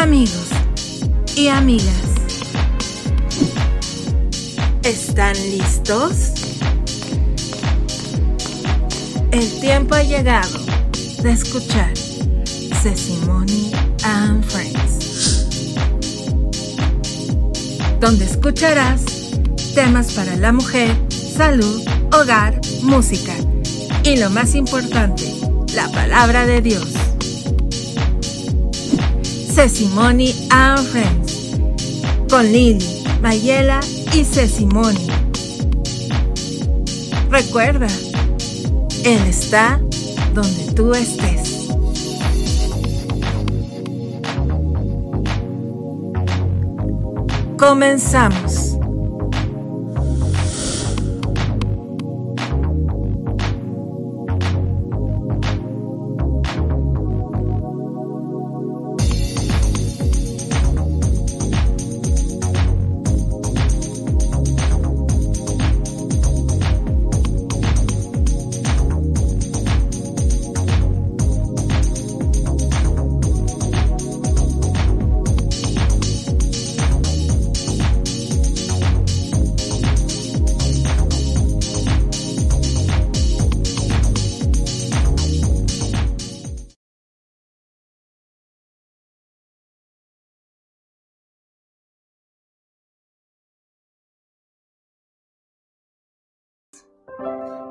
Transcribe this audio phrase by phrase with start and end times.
[0.00, 0.50] Amigos
[1.34, 1.90] y amigas,
[4.84, 6.34] ¿están listos?
[9.32, 10.56] El tiempo ha llegado
[11.20, 11.92] de escuchar
[12.80, 13.72] Sesimony
[14.04, 15.48] and Friends,
[17.98, 19.02] donde escucharás
[19.74, 23.34] temas para la mujer, salud, hogar, música
[24.04, 25.34] y lo más importante,
[25.74, 26.97] la palabra de Dios.
[29.58, 31.50] Sesimony and Friends
[32.30, 33.80] con Lily, Mayela
[34.14, 35.08] y Sesimony.
[37.28, 37.88] Recuerda,
[39.04, 39.80] Él está
[40.32, 41.70] donde tú estés.
[47.58, 48.47] Comenzamos.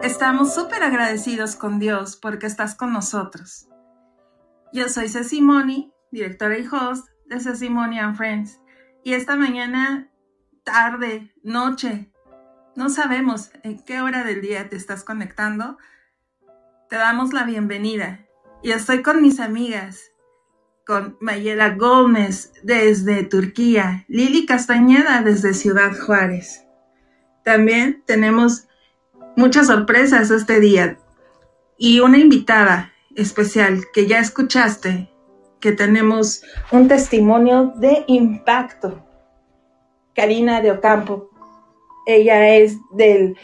[0.07, 3.67] Estamos súper agradecidos con Dios porque estás con nosotros.
[4.71, 8.61] Yo soy Ceci Moni, directora y host de Ceci Moni and Friends.
[9.03, 10.09] Y esta mañana,
[10.63, 12.09] tarde, noche,
[12.77, 15.77] no sabemos en qué hora del día te estás conectando,
[16.89, 18.25] te damos la bienvenida.
[18.63, 20.13] Y estoy con mis amigas,
[20.85, 26.65] con Mayela Gómez desde Turquía, Lili Castañeda desde Ciudad Juárez.
[27.43, 28.66] También tenemos
[29.37, 30.97] muchas sorpresas este día
[31.77, 35.09] y una invitada especial que ya escuchaste,
[35.59, 39.05] que tenemos un testimonio de impacto.
[40.15, 41.29] Karina de Ocampo,
[42.07, 43.37] ella es del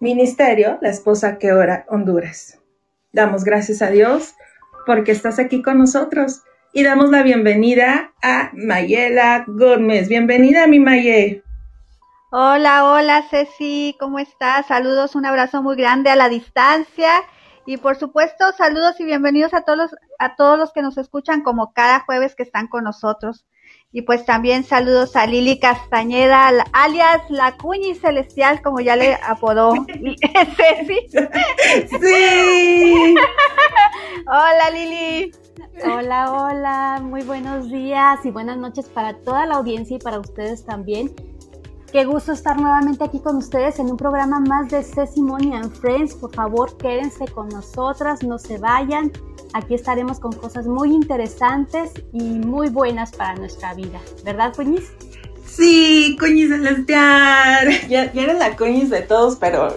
[0.00, 2.58] ministerio, la esposa que ora Honduras.
[3.12, 4.34] Damos gracias a Dios
[4.86, 6.42] porque estás aquí con nosotros
[6.72, 10.08] y damos la bienvenida a Mayela Gómez.
[10.08, 11.42] Bienvenida, mi Maye.
[12.30, 14.66] Hola, hola Ceci, ¿cómo estás?
[14.66, 17.08] Saludos, un abrazo muy grande a la distancia
[17.66, 21.42] y por supuesto saludos y bienvenidos a todos los, a todos los que nos escuchan
[21.42, 23.46] como cada jueves que están con nosotros.
[23.92, 29.74] Y pues también saludos a Lili Castañeda, alias la Cuñi Celestial, como ya le apodó
[30.56, 31.08] Ceci.
[32.00, 33.14] Sí.
[34.26, 35.30] hola Lili.
[35.84, 40.64] Hola, hola, muy buenos días y buenas noches para toda la audiencia y para ustedes
[40.64, 41.14] también.
[41.96, 46.12] Qué gusto estar nuevamente aquí con ustedes en un programa más de Sesimony and Friends.
[46.12, 49.10] Por favor, quédense con nosotras, no se vayan.
[49.54, 53.98] Aquí estaremos con cosas muy interesantes y muy buenas para nuestra vida.
[54.26, 54.92] ¿Verdad, Cuñiz?
[55.46, 57.70] Sí, Cuñiz Celestial.
[57.88, 59.74] Ya, ya eres la Cuñiz de todos, pero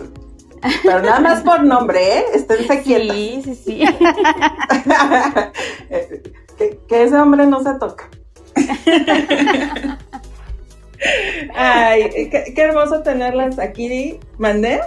[0.83, 2.25] pero nada más por nombre, ¿eh?
[2.33, 3.15] Esténse quietos.
[3.15, 3.79] Sí, sí, sí.
[6.57, 8.09] que, que, ese hombre no se toca.
[11.55, 14.19] Ay, qué, hermoso tenerlas aquí.
[14.37, 14.79] ¿Mandé?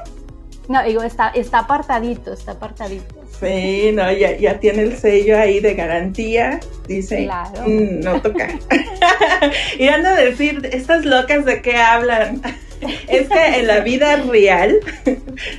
[0.68, 3.22] No, digo, está, está apartadito, está apartadito.
[3.40, 6.60] Sí, no, ya, ya tiene el sello ahí de garantía.
[6.86, 7.62] Dice, claro.
[7.66, 8.48] Mm, no toca.
[9.78, 12.40] y anda a decir, estas locas de qué hablan.
[13.08, 14.78] es que en la vida real,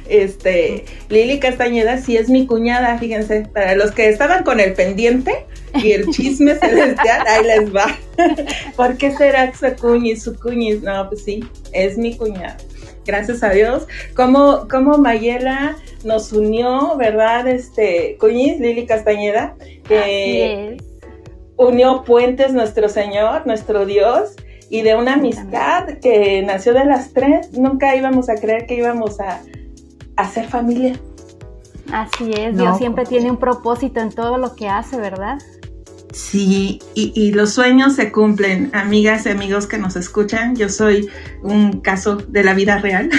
[0.09, 5.45] este, Lili Castañeda sí es mi cuñada, fíjense, para los que estaban con el pendiente
[5.75, 7.97] y el chisme celestial, ahí les va.
[8.75, 10.81] ¿Por qué será su cuñis, su cuñis?
[10.81, 12.57] No, pues sí, es mi cuñada.
[13.05, 13.87] Gracias a Dios.
[14.15, 17.47] Como, como Mayela nos unió, ¿verdad?
[17.47, 19.55] Este, cuñis, Lili Castañeda,
[19.87, 20.77] que
[21.57, 24.35] unió puentes nuestro Señor, nuestro Dios
[24.73, 27.53] y de una amistad que nació de las tres.
[27.53, 29.39] Nunca íbamos a creer que íbamos a
[30.15, 30.99] hacer familia.
[31.91, 35.37] Así es, Dios siempre tiene un propósito en todo lo que hace, ¿verdad?
[36.11, 40.55] Sí, y, los sueños se cumplen, amigas y amigos que nos escuchan.
[40.55, 41.07] Yo soy
[41.43, 43.11] un caso de la vida real,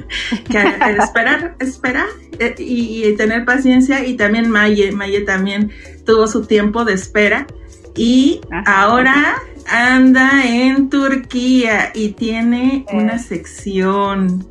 [0.50, 0.64] que
[0.98, 2.06] esperar, esperar
[2.38, 4.02] eh, y, y, tener paciencia.
[4.02, 5.72] Y también Maye, Maye también
[6.06, 7.46] tuvo su tiempo de espera.
[7.94, 9.36] Y ahora
[9.72, 14.46] anda en Turquía y tiene una sección.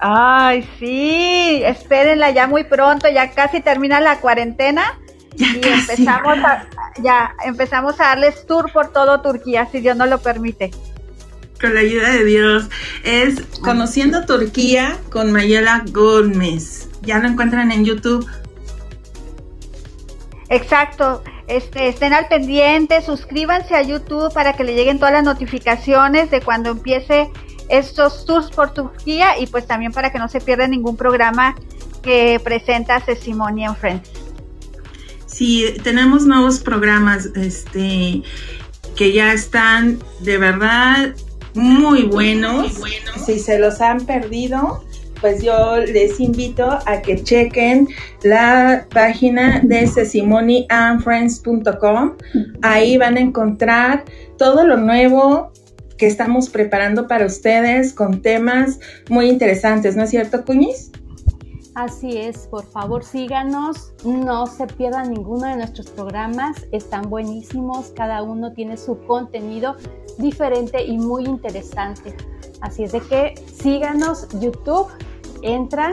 [0.00, 4.98] Ay, sí, espérenla ya muy pronto, ya casi termina la cuarentena
[5.36, 6.66] y empezamos a,
[7.00, 10.72] ya empezamos a darles tour por todo Turquía, si Dios nos lo permite.
[11.60, 12.68] Con la ayuda de Dios.
[13.04, 16.88] Es Conociendo Turquía con Mayela Gómez.
[17.02, 18.28] Ya lo encuentran en YouTube.
[20.48, 21.22] Exacto.
[21.46, 26.40] Este, estén al pendiente, suscríbanse a YouTube para que le lleguen todas las notificaciones de
[26.40, 27.30] cuando empiece
[27.68, 31.56] estos tours por Turquía y pues también para que no se pierda ningún programa
[32.02, 34.10] que presenta Sesimony Friends.
[35.26, 38.22] Sí, tenemos nuevos programas este,
[38.94, 41.14] que ya están de verdad
[41.54, 42.72] muy buenos.
[43.24, 44.84] Si se los han perdido,
[45.22, 47.88] pues yo les invito a que chequen
[48.22, 52.12] la página de sesimonyandfriends.com.
[52.60, 54.04] Ahí van a encontrar
[54.36, 55.50] todo lo nuevo
[55.96, 60.90] que estamos preparando para ustedes con temas muy interesantes, ¿no es cierto, Cuñiz?
[61.74, 68.22] Así es, por favor síganos, no se pierdan ninguno de nuestros programas, están buenísimos, cada
[68.22, 69.76] uno tiene su contenido
[70.18, 72.14] diferente y muy interesante.
[72.60, 74.86] Así es de que síganos YouTube,
[75.42, 75.92] entran,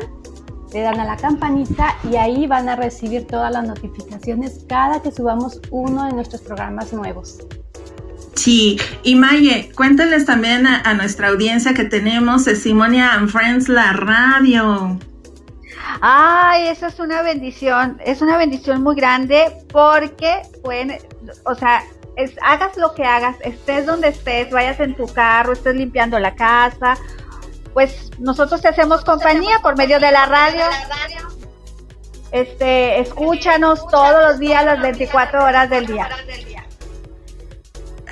[0.71, 5.11] le dan a la campanita y ahí van a recibir todas las notificaciones cada que
[5.11, 7.39] subamos uno de nuestros programas nuevos.
[8.35, 13.93] Sí, y Maye, cuéntales también a, a nuestra audiencia que tenemos Simonia and Friends, la
[13.93, 14.97] radio.
[16.01, 20.97] Ay, eso es una bendición, es una bendición muy grande porque pueden,
[21.45, 21.83] o sea,
[22.19, 26.35] es, hagas lo que hagas, estés donde estés, vayas en tu carro, estés limpiando la
[26.35, 26.97] casa,
[27.73, 30.65] pues nosotros te hacemos compañía por medio de la radio.
[32.31, 36.09] Este, escúchanos todos los días, las 24 horas del día.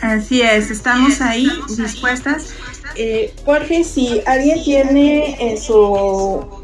[0.01, 2.54] Así es, estamos ahí dispuestas.
[2.95, 6.56] Eh, porque si alguien tiene en su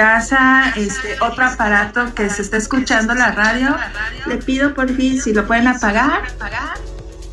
[0.00, 3.76] casa, este otro aparato que se está escuchando la radio,
[4.26, 6.22] le pido por fin si lo pueden apagar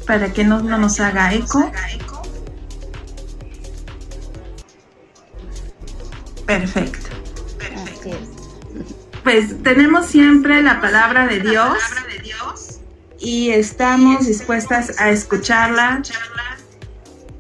[0.06, 1.72] para que no, no nos haga eco.
[6.46, 7.08] Perfecto.
[9.24, 11.78] Pues tenemos siempre la palabra de Dios
[13.18, 16.02] y estamos dispuestas a escucharla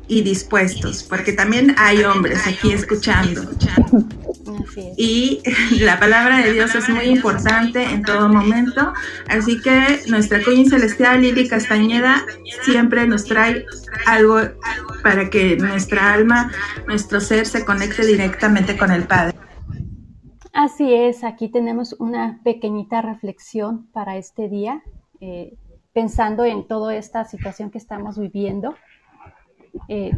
[0.07, 3.49] y dispuestos, porque también hay hombres aquí escuchando.
[4.97, 5.41] Y
[5.79, 8.93] la palabra de Dios es muy importante en todo momento.
[9.29, 12.25] Así que nuestra Queen Celestial, Lili Castañeda,
[12.63, 13.65] siempre nos trae
[14.05, 14.39] algo
[15.03, 16.51] para que nuestra alma,
[16.87, 19.35] nuestro ser se conecte directamente con el Padre.
[20.53, 24.81] Así es, aquí tenemos una pequeñita reflexión para este día,
[25.21, 25.55] eh,
[25.93, 28.75] pensando en toda esta situación que estamos viviendo.
[29.87, 30.11] Eh,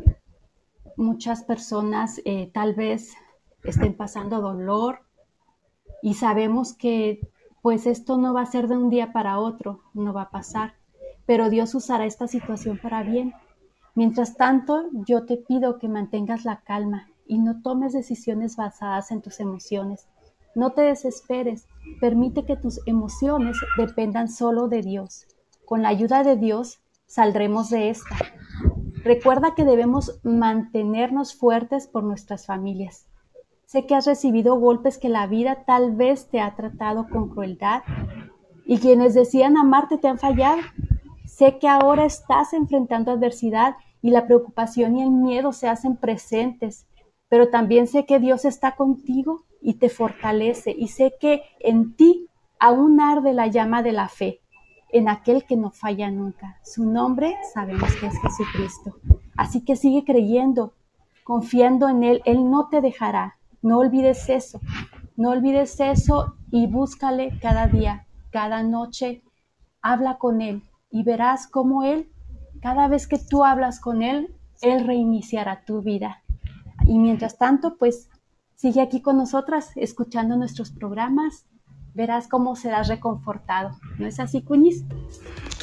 [0.96, 3.16] muchas personas eh, tal vez
[3.64, 5.00] estén pasando dolor
[6.02, 7.20] y sabemos que
[7.62, 10.76] pues esto no va a ser de un día para otro, no va a pasar,
[11.26, 13.34] pero Dios usará esta situación para bien.
[13.96, 19.22] Mientras tanto, yo te pido que mantengas la calma y no tomes decisiones basadas en
[19.22, 20.08] tus emociones.
[20.56, 21.68] No te desesperes,
[22.00, 25.28] permite que tus emociones dependan solo de Dios.
[25.66, 28.16] Con la ayuda de Dios saldremos de esta.
[29.04, 33.09] Recuerda que debemos mantenernos fuertes por nuestras familias.
[33.70, 37.84] Sé que has recibido golpes que la vida tal vez te ha tratado con crueldad
[38.66, 40.60] y quienes decían amarte te han fallado.
[41.28, 46.88] Sé que ahora estás enfrentando adversidad y la preocupación y el miedo se hacen presentes,
[47.28, 52.28] pero también sé que Dios está contigo y te fortalece y sé que en ti
[52.58, 54.42] aún arde la llama de la fe,
[54.92, 56.58] en aquel que no falla nunca.
[56.64, 58.96] Su nombre sabemos que es Jesucristo.
[59.38, 60.74] Así que sigue creyendo,
[61.24, 63.36] confiando en Él, Él no te dejará.
[63.62, 64.62] No olvides eso,
[65.18, 69.22] no olvides eso y búscale cada día, cada noche,
[69.82, 72.10] habla con Él y verás cómo Él,
[72.62, 76.24] cada vez que tú hablas con Él, Él reiniciará tu vida.
[76.86, 78.10] Y mientras tanto, pues
[78.56, 81.46] sigue aquí con nosotras, escuchando nuestros programas,
[81.94, 83.78] verás cómo serás reconfortado.
[83.98, 84.86] ¿No es así, Cuñiz?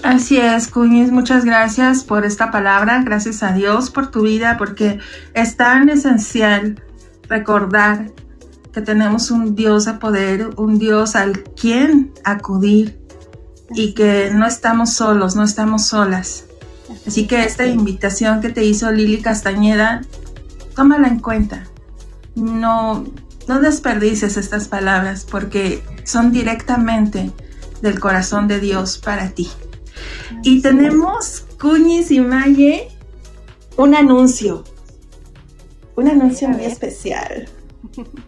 [0.02, 4.98] Así es, Cuñiz, muchas gracias por esta palabra, gracias a Dios por tu vida, porque
[5.34, 6.82] es tan esencial
[7.28, 8.12] recordar
[8.72, 13.00] que tenemos un Dios a poder, un Dios al quien acudir
[13.74, 16.44] y que no estamos solos, no estamos solas.
[17.06, 20.02] Así que esta invitación que te hizo Lili Castañeda,
[20.74, 21.64] tómala en cuenta.
[22.34, 23.04] No,
[23.48, 27.32] no desperdices estas palabras porque son directamente
[27.80, 29.48] del corazón de Dios para ti.
[30.42, 32.88] Y tenemos, Cuñis y Maye,
[33.76, 34.64] un anuncio
[35.96, 37.48] un anuncio muy especial.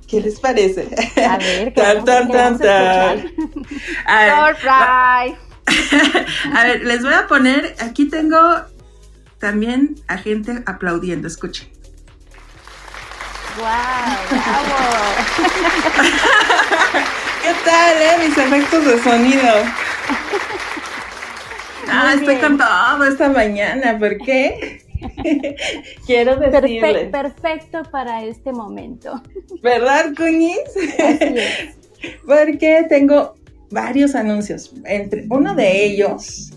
[0.09, 0.89] ¿Qué les parece?
[1.29, 3.25] A ver, tan, tan, tan, tan.
[6.57, 8.39] A ver, les voy a poner, aquí tengo
[9.39, 11.69] también a gente aplaudiendo, escuchen.
[13.59, 13.67] ¡Wow!
[17.43, 18.27] ¿Qué tal, eh?
[18.27, 19.53] Mis efectos de sonido.
[21.91, 24.83] Ah, estoy con todo esta mañana, ¿por qué?
[26.07, 27.11] Quiero decirles.
[27.11, 29.21] perfecto para este momento.
[29.63, 30.59] ¿Verdad, Cuñiz?
[32.27, 33.35] Porque tengo
[33.71, 34.73] varios anuncios.
[34.85, 36.53] Entre, uno de ellos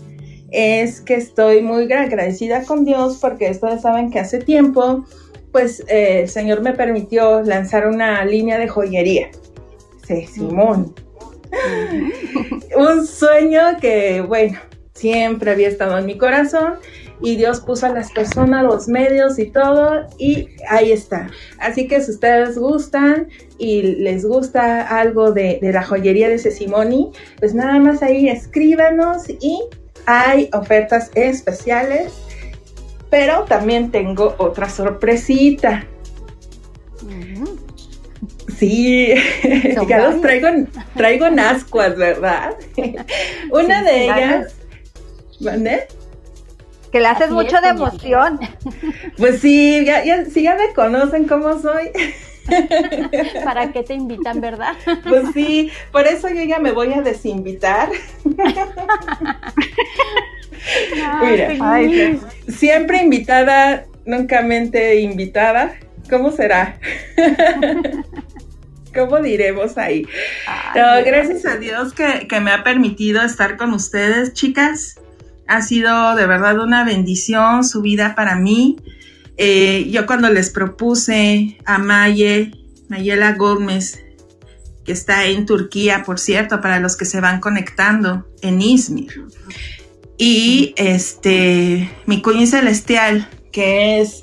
[0.50, 5.04] es que estoy muy agradecida con Dios porque ustedes saben que hace tiempo,
[5.50, 9.30] pues eh, el Señor me permitió lanzar una línea de joyería.
[10.06, 10.94] Sí, Simón.
[12.76, 14.58] Un sueño que, bueno,
[14.94, 16.74] siempre había estado en mi corazón
[17.22, 21.30] y Dios puso a las personas, los medios y todo y ahí está.
[21.58, 27.54] Así que si ustedes gustan y les gusta algo de, la joyería de Sesimoni, pues
[27.54, 29.62] nada más ahí escríbanos y
[30.06, 32.12] hay ofertas especiales,
[33.10, 35.86] pero también tengo otra sorpresita.
[38.58, 39.14] Sí,
[39.88, 40.48] ya los traigo,
[40.94, 42.54] traigo en ascuas, ¿verdad?
[43.50, 44.54] Una de ellas
[45.42, 45.88] ¿Vale?
[46.92, 48.38] Que le haces mucho de emoción.
[49.16, 51.90] Pues sí, ya, ya, si ya me conocen cómo soy.
[53.44, 54.74] ¿Para qué te invitan, verdad?
[55.08, 57.88] Pues sí, por eso yo ya me voy a desinvitar.
[61.22, 62.18] Mira,
[62.48, 65.74] siempre invitada, nunca mente invitada.
[66.10, 66.78] ¿Cómo será?
[68.94, 70.06] ¿Cómo diremos ahí?
[70.74, 75.01] gracias a Dios que, que, me ha permitido estar con ustedes, chicas.
[75.52, 78.78] Ha sido de verdad una bendición su vida para mí.
[79.36, 82.52] Eh, yo cuando les propuse a Maye,
[82.88, 84.02] Mayela Gómez,
[84.82, 89.26] que está en Turquía, por cierto, para los que se van conectando, en Izmir.
[90.16, 94.22] Y este, mi cuña celestial, que es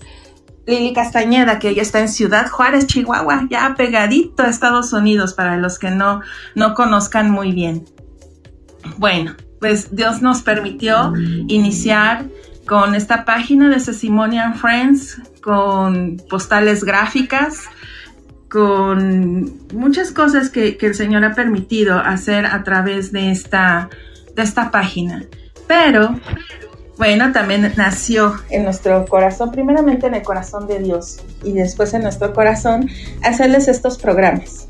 [0.65, 5.57] Lili Castañeda, que ella está en Ciudad Juárez, Chihuahua, ya pegadito a Estados Unidos, para
[5.57, 6.21] los que no,
[6.55, 7.85] no conozcan muy bien.
[8.97, 11.13] Bueno, pues Dios nos permitió
[11.47, 12.25] iniciar
[12.65, 17.63] con esta página de Sesimonian Friends, con postales gráficas,
[18.49, 23.89] con muchas cosas que, el Señor ha permitido hacer a través de esta,
[24.35, 25.25] de esta página.
[25.67, 26.19] Pero,
[26.97, 32.03] bueno, también nació en nuestro corazón, primeramente en el corazón de Dios y después en
[32.03, 32.89] nuestro corazón,
[33.23, 34.67] hacerles estos programas.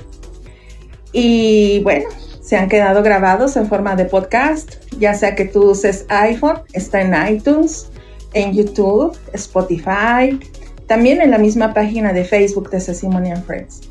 [1.12, 2.08] Y bueno,
[2.50, 7.00] se han quedado grabados en forma de podcast, ya sea que tú uses iPhone, está
[7.00, 7.92] en iTunes,
[8.34, 10.40] en YouTube, Spotify,
[10.88, 13.82] también en la misma página de Facebook de Sesimony Friends.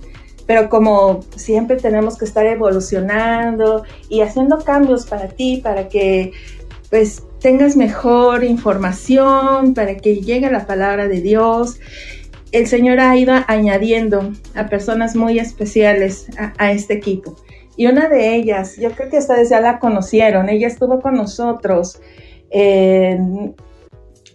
[0.49, 6.33] Pero como siempre tenemos que estar evolucionando y haciendo cambios para ti, para que
[6.91, 11.79] pues tengas mejor información, para que llegue la palabra de Dios.
[12.50, 16.27] El Señor ha ido añadiendo a personas muy especiales
[16.59, 17.37] a este equipo.
[17.78, 21.99] Y una de ellas, yo creo que ustedes ya la conocieron, ella estuvo con nosotros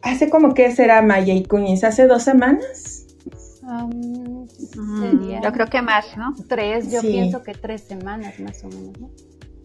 [0.04, 3.06] hace como que será Maya y Cuñiz, hace dos semanas.
[3.64, 4.46] Um,
[5.42, 6.36] yo creo que más, ¿no?
[6.48, 9.00] Tres, yo pienso que tres semanas más o menos.
[9.00, 9.10] ¿no?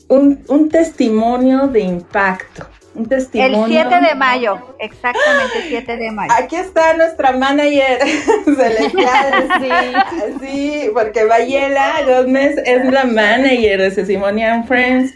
[0.08, 2.66] Un, un testimonio de impacto
[2.99, 6.33] el 7 de mayo, exactamente 7 de mayo.
[6.37, 8.00] Aquí está nuestra manager
[8.45, 15.14] celestial, sí, sí, porque Bayela Gómez es la manager de Sesimonian Friends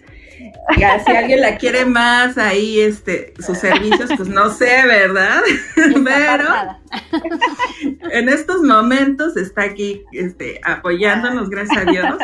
[1.05, 5.41] si alguien la quiere más ahí, este, sus servicios, pues no sé, ¿verdad?
[5.75, 6.45] Pero
[8.11, 12.17] en estos momentos está aquí este, apoyándonos, gracias a Dios,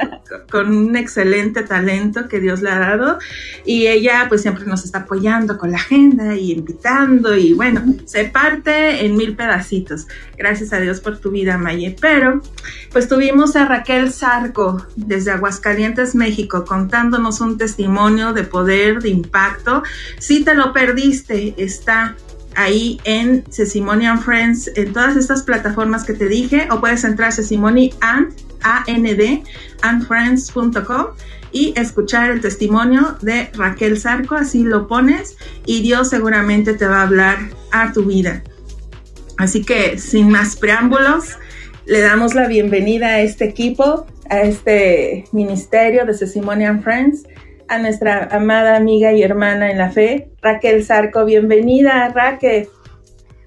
[0.50, 3.18] con un excelente talento que Dios le ha dado.
[3.64, 8.24] Y ella pues siempre nos está apoyando con la agenda y invitando y bueno, se
[8.24, 10.06] parte en mil pedacitos.
[10.36, 11.96] Gracias a Dios por tu vida, Maye.
[12.00, 12.40] Pero
[12.92, 19.82] pues tuvimos a Raquel Zarco desde Aguascalientes, México, contándonos un testimonio de poder, de impacto.
[20.18, 22.16] Si te lo perdiste, está
[22.58, 27.32] ahí en Sesimony Friends, en todas estas plataformas que te dije, o puedes entrar a
[27.32, 29.44] Sesimony and, A-N-D,
[29.82, 31.06] andfriends.com
[31.52, 35.36] y escuchar el testimonio de Raquel Zarco, así lo pones
[35.66, 37.38] y Dios seguramente te va a hablar
[37.70, 38.42] a tu vida.
[39.36, 41.36] Así que sin más preámbulos,
[41.86, 47.22] le damos la bienvenida a este equipo, a este ministerio de Sesimony Friends
[47.68, 51.24] a nuestra amada amiga y hermana en la fe, Raquel Zarco.
[51.24, 52.68] Bienvenida, Raquel.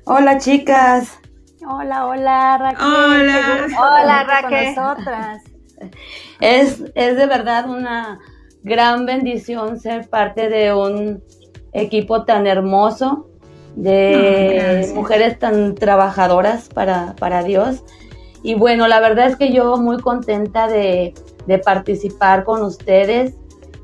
[0.06, 1.20] Hola, chicas.
[1.68, 2.88] Hola, hola, Raquel.
[2.88, 3.68] Hola.
[3.80, 4.75] Hola, Raquel.
[4.75, 5.44] nosotras.
[6.40, 8.20] Es, es de verdad una
[8.63, 11.24] gran bendición ser parte de un
[11.74, 13.28] equipo tan hermoso,
[13.75, 17.84] de mujeres tan trabajadoras para, para Dios.
[18.44, 21.13] Y bueno, la verdad es que yo muy contenta de,
[21.66, 23.36] participar con ustedes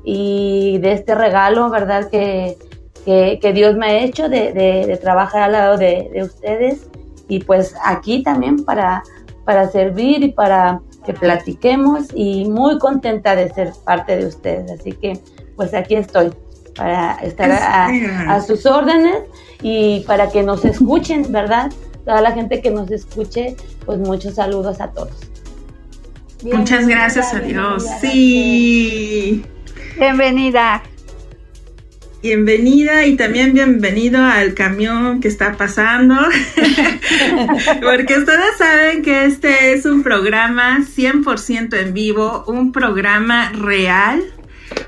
[0.04, 2.08] y de este regalo, ¿verdad?
[2.10, 2.56] Que,
[3.04, 6.88] que, Dios me ha hecho de, trabajar al lado de, ustedes
[7.28, 9.02] y pues aquí también para,
[9.44, 14.70] para servir y para que platiquemos y muy contenta de ser parte de ustedes.
[14.70, 15.20] Así que
[15.56, 16.30] pues aquí estoy
[16.76, 19.22] para estar a, sus órdenes
[19.62, 21.72] y para que nos escuchen, ¿verdad?
[22.04, 25.16] Toda la gente que nos escuche, pues muchos saludos a todos.
[26.44, 27.84] Muchas gracias a Dios.
[28.00, 29.44] Sí.
[29.98, 30.82] Bienvenida.
[32.22, 36.14] Bienvenida y también bienvenido al camión que está pasando,
[37.82, 44.22] porque ustedes saben que este es un programa 100% en vivo, un programa real,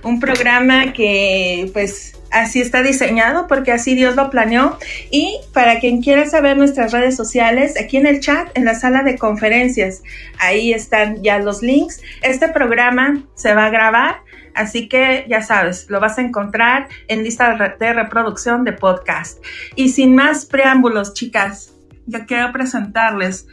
[0.05, 4.79] un programa que pues así está diseñado porque así Dios lo planeó.
[5.11, 9.03] Y para quien quiera saber nuestras redes sociales, aquí en el chat, en la sala
[9.03, 10.03] de conferencias,
[10.39, 12.01] ahí están ya los links.
[12.23, 17.23] Este programa se va a grabar Así que ya sabes, lo vas a encontrar en
[17.23, 19.43] lista de reproducción de podcast.
[19.77, 21.75] Y sin más preámbulos, chicas,
[22.07, 23.47] yo quiero presentarles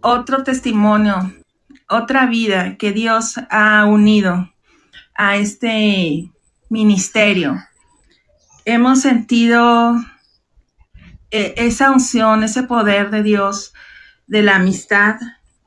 [0.00, 1.32] otro testimonio,
[1.88, 4.52] otra vida que Dios ha unido
[5.14, 6.30] a este
[6.68, 7.56] ministerio.
[8.64, 9.96] Hemos sentido
[11.30, 13.72] eh, esa unción, ese poder de Dios,
[14.26, 15.16] de la amistad,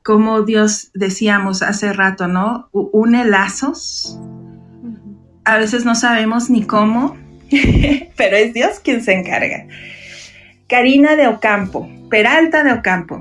[0.02, 2.68] como Dios decíamos hace rato, ¿no?
[2.72, 4.18] Une lazos
[5.44, 7.16] a veces no sabemos ni cómo,
[8.16, 9.66] pero es Dios quien se encarga.
[10.68, 13.20] Karina de Ocampo, Peralta de Ocampo,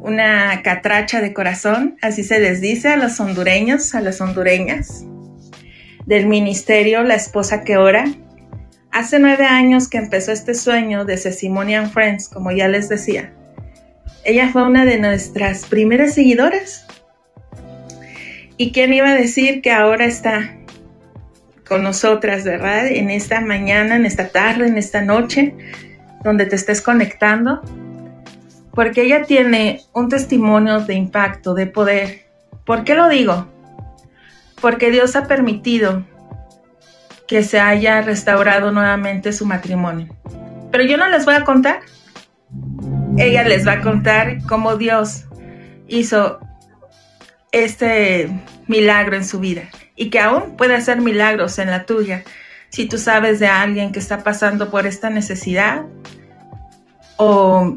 [0.00, 5.04] una catracha de corazón, así se les dice a los hondureños, a las hondureñas,
[6.06, 8.06] del ministerio La Esposa que Ora.
[8.90, 13.32] Hace nueve años que empezó este sueño de Sesimonian Friends, como ya les decía.
[14.24, 16.86] Ella fue una de nuestras primeras seguidoras.
[18.56, 20.56] ¿Y quién iba a decir que ahora está
[21.72, 22.86] con nosotras, ¿verdad?
[22.86, 25.54] En esta mañana, en esta tarde, en esta noche,
[26.22, 27.62] donde te estés conectando,
[28.74, 32.26] porque ella tiene un testimonio de impacto, de poder.
[32.66, 33.46] ¿Por qué lo digo?
[34.60, 36.04] Porque Dios ha permitido
[37.26, 40.14] que se haya restaurado nuevamente su matrimonio.
[40.70, 41.80] Pero yo no les voy a contar.
[43.16, 45.24] Ella les va a contar cómo Dios
[45.88, 46.38] hizo
[47.50, 48.28] este
[48.66, 52.24] milagro en su vida y que aún puede hacer milagros en la tuya.
[52.70, 55.84] Si tú sabes de alguien que está pasando por esta necesidad
[57.16, 57.76] o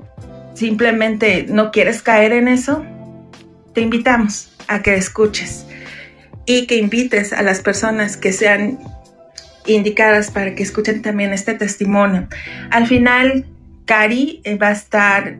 [0.53, 2.85] simplemente no quieres caer en eso,
[3.73, 5.65] te invitamos a que escuches
[6.45, 8.79] y que invites a las personas que sean
[9.65, 12.27] indicadas para que escuchen también este testimonio.
[12.69, 13.45] Al final,
[13.85, 15.37] Cari eh, va a estar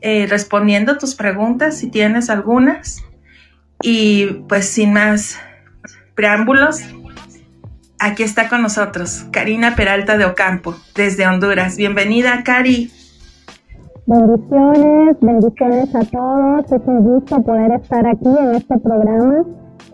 [0.00, 3.02] eh, respondiendo tus preguntas si tienes algunas.
[3.82, 5.38] Y pues sin más
[6.22, 6.80] preámbulos,
[7.98, 11.76] aquí está con nosotros Karina Peralta de Ocampo, desde Honduras.
[11.76, 12.92] Bienvenida, Cari.
[14.06, 16.70] Bendiciones, bendiciones a todos.
[16.70, 19.44] Es un gusto poder estar aquí en este programa.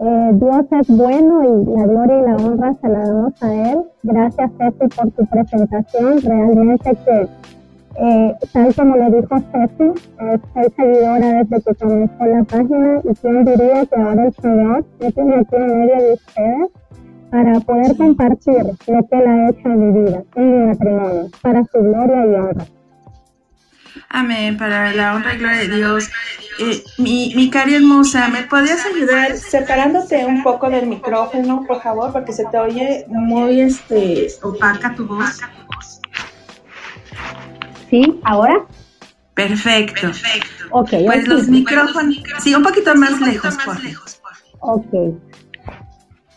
[0.01, 3.79] Eh, Dios es bueno y la gloria y la honra se la damos a Él.
[4.03, 6.21] Gracias, Ceci, por tu presentación.
[6.21, 7.29] Realmente que,
[8.01, 10.09] eh, tal como le dijo Ceci,
[10.55, 15.13] soy seguidora desde que comenzó la página y quién diría que ahora el Señor me
[15.13, 16.71] tiene aquí en medio de ustedes
[17.31, 21.65] para poder compartir lo que Él ha hecho en mi vida, en mi matrimonio, para
[21.65, 22.67] su gloria y honra.
[24.11, 26.11] Amén, para la honra y gloria de Dios.
[26.61, 32.13] Eh, mi, mi cari hermosa, ¿me podrías ayudar separándote un poco del micrófono, por favor?
[32.13, 35.41] Porque se te oye muy este, opaca tu voz.
[37.91, 38.21] ¿Sí?
[38.25, 38.67] ¿Ahora?
[39.35, 40.09] Perfecto.
[40.09, 40.65] Perfecto.
[40.71, 40.91] Ok.
[41.07, 43.99] Pues los micrófonos, sí, un poquito más lejos, por favor.
[44.61, 44.93] Ok.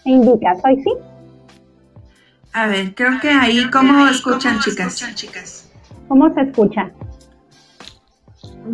[0.06, 0.60] ¿Me indicas?
[0.64, 0.92] ¿Hoy sí?
[2.54, 5.70] A ver, creo que ahí, ¿cómo escuchan, chicas?
[6.08, 6.92] ¿Cómo se escucha?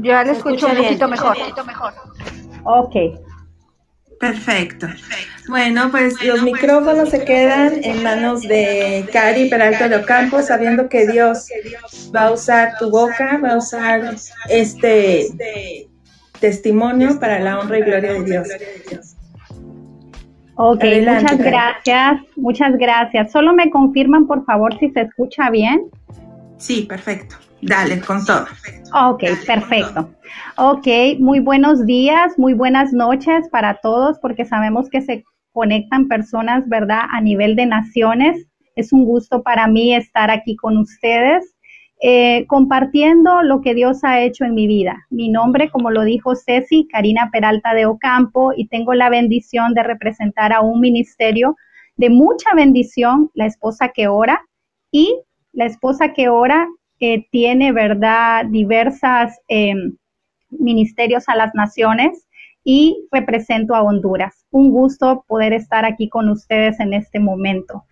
[0.01, 1.37] Yo la escucho un poquito mejor.
[1.65, 1.93] mejor.
[2.63, 2.95] Ok.
[4.19, 4.87] Perfecto.
[5.47, 11.07] Bueno, pues los micrófonos se quedan en manos de Cari Peralta de Ocampo, sabiendo que
[11.07, 11.47] Dios
[12.13, 14.15] va a usar tu boca, va a usar
[14.49, 15.27] este
[16.39, 18.47] testimonio para la honra y gloria de Dios.
[20.55, 23.31] Ok, muchas gracias, muchas gracias.
[23.31, 25.89] Solo me confirman, por favor, si se escucha bien.
[26.57, 27.35] Sí, perfecto.
[27.61, 28.45] Dale, con todo.
[28.93, 30.09] Ok, perfecto.
[30.57, 30.87] Ok,
[31.19, 35.23] muy buenos días, muy buenas noches para todos, porque sabemos que se
[35.57, 37.01] conectan personas, ¿verdad?
[37.09, 38.45] A nivel de naciones.
[38.75, 41.55] Es un gusto para mí estar aquí con ustedes.
[41.99, 45.07] Eh, compartiendo lo que Dios ha hecho en mi vida.
[45.09, 49.81] Mi nombre, como lo dijo Ceci, Karina Peralta de Ocampo, y tengo la bendición de
[49.81, 51.55] representar a un ministerio
[51.95, 54.39] de mucha bendición, la esposa que ora,
[54.91, 55.19] y
[55.53, 56.67] la esposa que ora
[56.99, 59.97] eh, tiene, ¿verdad?, diversas em,
[60.51, 62.26] ministerios a las naciones
[62.69, 64.45] y represento a Honduras.
[64.51, 67.85] Un gusto poder estar aquí con ustedes en este momento.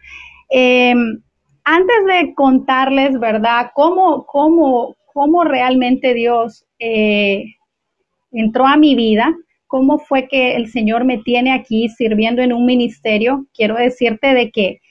[0.50, 1.22] Em,
[1.64, 7.46] antes de contarles, ¿verdad?, cómo, cómo, cómo realmente Dios eh,
[8.34, 9.34] entró a mi vida,
[9.68, 14.52] cómo fue que el Señor me tiene aquí sirviendo en un ministerio, quiero decirte de
[14.52, 14.82] que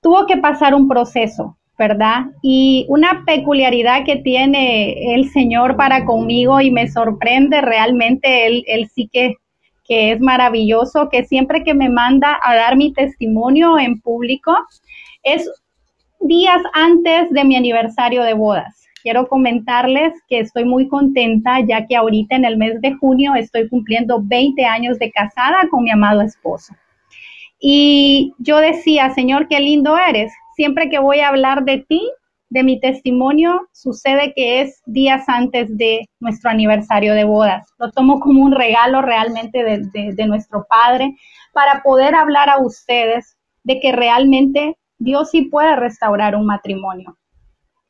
[0.00, 2.26] tuvo que pasar un proceso, ¿verdad?
[2.42, 8.90] Y una peculiaridad que tiene el Señor para conmigo y me sorprende realmente, Él, él
[8.94, 9.36] sí que,
[9.88, 14.54] que es maravilloso, que siempre que me manda a dar mi testimonio en público,
[15.22, 15.50] es
[16.20, 18.84] días antes de mi aniversario de bodas.
[19.02, 23.70] Quiero comentarles que estoy muy contenta ya que ahorita en el mes de junio estoy
[23.70, 26.74] cumpliendo 20 años de casada con mi amado esposo.
[27.58, 32.12] Y yo decía, Señor, qué lindo eres siempre que voy a hablar de ti,
[32.50, 37.66] de mi testimonio, sucede que es días antes de nuestro aniversario de bodas.
[37.78, 41.16] Lo tomo como un regalo realmente de, nuestro Padre
[41.54, 47.16] para poder hablar a ustedes de que realmente Dios sí puede restaurar un matrimonio.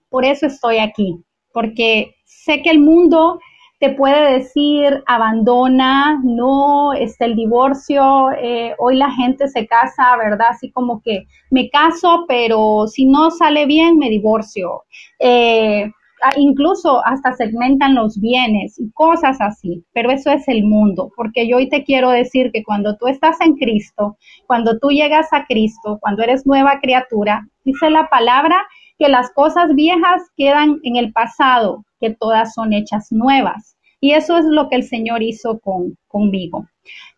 [0.09, 1.17] Por eso estoy aquí,
[1.53, 3.41] porque sé que el mundo
[3.81, 10.49] te puede decir abandona, no, está el divorcio, eh, hoy la gente se casa, ¿verdad?
[10.51, 14.83] Así como que me caso, pero si no sale bien, me divorcio.
[15.19, 15.91] Eh,
[16.37, 21.57] incluso hasta segmentan los bienes y cosas así, pero eso es el mundo, porque yo
[21.57, 25.97] hoy te quiero decir que cuando tú estás en Cristo, cuando tú llegas a Cristo,
[26.03, 28.63] cuando eres nueva criatura, dice la palabra
[28.99, 33.77] que las cosas viejas quedan en el pasado, que todas son hechas nuevas.
[34.01, 36.67] Y eso es lo que el Señor hizo con, conmigo.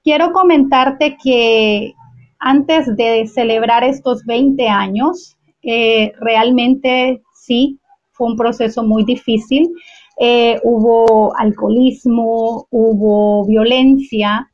[0.02, 1.94] Quiero comentarte que
[2.40, 7.78] antes de celebrar estos 20 años, eh, realmente sí,
[8.10, 9.70] fue un proceso muy difícil.
[10.18, 14.50] Eh, hubo alcoholismo, hubo violencia.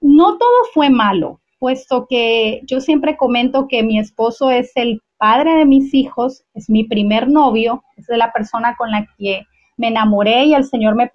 [0.00, 5.54] No todo fue malo, puesto que yo siempre comento que mi esposo es el padre
[5.54, 9.42] de mis hijos, es mi primer novio, es la persona con la que
[9.76, 11.10] me enamoré y el Señor me,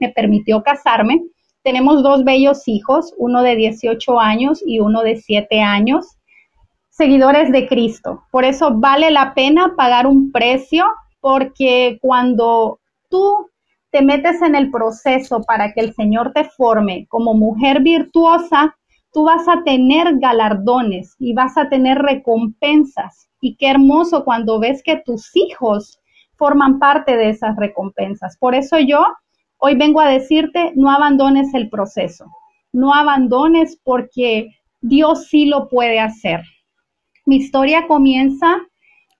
[0.00, 1.22] me permitió casarme.
[1.62, 6.16] Tenemos dos bellos hijos, uno de 18 años y uno de 7 años,
[6.88, 8.24] seguidores de Cristo.
[8.30, 10.86] Por eso vale la pena pagar un precio
[11.20, 13.50] porque cuando tú
[13.90, 18.76] te metes en el proceso para que el Señor te forme como mujer virtuosa,
[19.12, 23.28] tú vas a tener galardones y vas a tener recompensas.
[23.40, 26.00] Y qué hermoso cuando ves que tus hijos
[26.36, 28.36] forman parte de esas recompensas.
[28.38, 29.04] Por eso yo
[29.58, 32.26] hoy vengo a decirte, no abandones el proceso,
[32.72, 34.48] no abandones porque
[34.80, 36.42] Dios sí lo puede hacer.
[37.26, 38.58] Mi historia comienza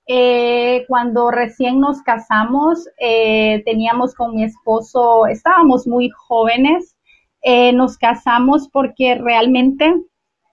[0.06, 6.96] eh, cuando recién nos casamos, eh, teníamos con mi esposo, estábamos muy jóvenes,
[7.42, 9.94] eh, nos casamos porque realmente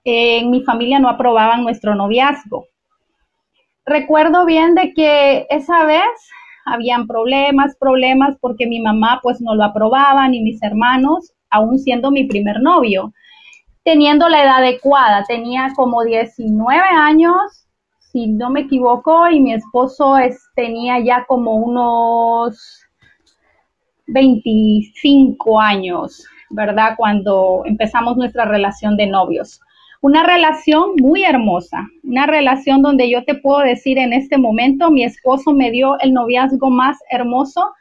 [0.04, 2.66] en mi familia no aprobaban nuestro noviazgo.
[3.84, 6.06] Recuerdo bien de que esa vez
[6.64, 12.10] habían problemas, problemas porque mi mamá pues no lo aprobaba, ni mis hermanos, aún siendo
[12.10, 13.12] mi primer novio,
[13.84, 17.66] teniendo la edad adecuada, tenía como 19 años,
[17.98, 20.16] si no me equivoco, y mi esposo
[20.54, 22.82] tenía ya como unos
[24.06, 26.94] 25 años, ¿verdad?
[26.96, 29.60] Cuando empezamos nuestra relación de novios
[30.00, 35.02] una relación muy hermosa, una relación donde yo te puedo decir en este momento, mi
[35.04, 37.72] esposo me dio el noviazgo más hermoso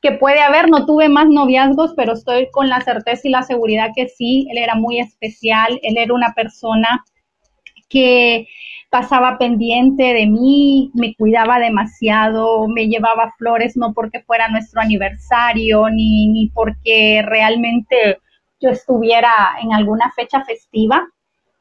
[0.00, 3.90] que puede haber, no tuve más noviazgos, pero estoy con la certeza y la seguridad
[3.94, 7.04] que sí, él era muy especial, él era una persona
[7.88, 8.46] que
[8.90, 15.90] pasaba pendiente de mí, me cuidaba demasiado, me llevaba flores no porque fuera nuestro aniversario,
[15.90, 18.18] ni, ni porque realmente
[18.60, 21.06] yo estuviera en alguna fecha festiva,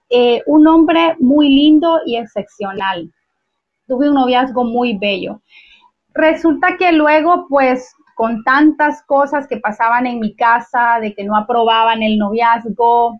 [0.10, 3.12] eh, un hombre muy lindo y excepcional.
[3.88, 5.42] Tuve un noviazgo muy bello.
[6.14, 11.36] Resulta que luego, pues, con tantas cosas que pasaban en mi casa, de que no
[11.36, 13.20] aprobaban el noviazgo,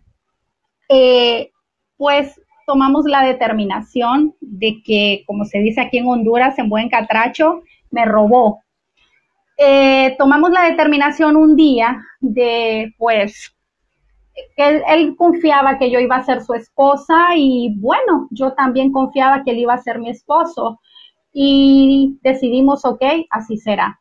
[0.88, 1.50] eh,
[1.98, 7.62] pues tomamos la determinación de que, como se dice aquí en Honduras, en buen catracho,
[7.90, 8.60] me robó.
[9.56, 13.54] Eh, tomamos la determinación un día de, pues,
[14.56, 19.42] él, él, confiaba que yo iba a ser su esposa y bueno, yo también confiaba
[19.42, 20.78] que él iba a ser mi esposo
[21.32, 24.00] y decidimos, ok, así será.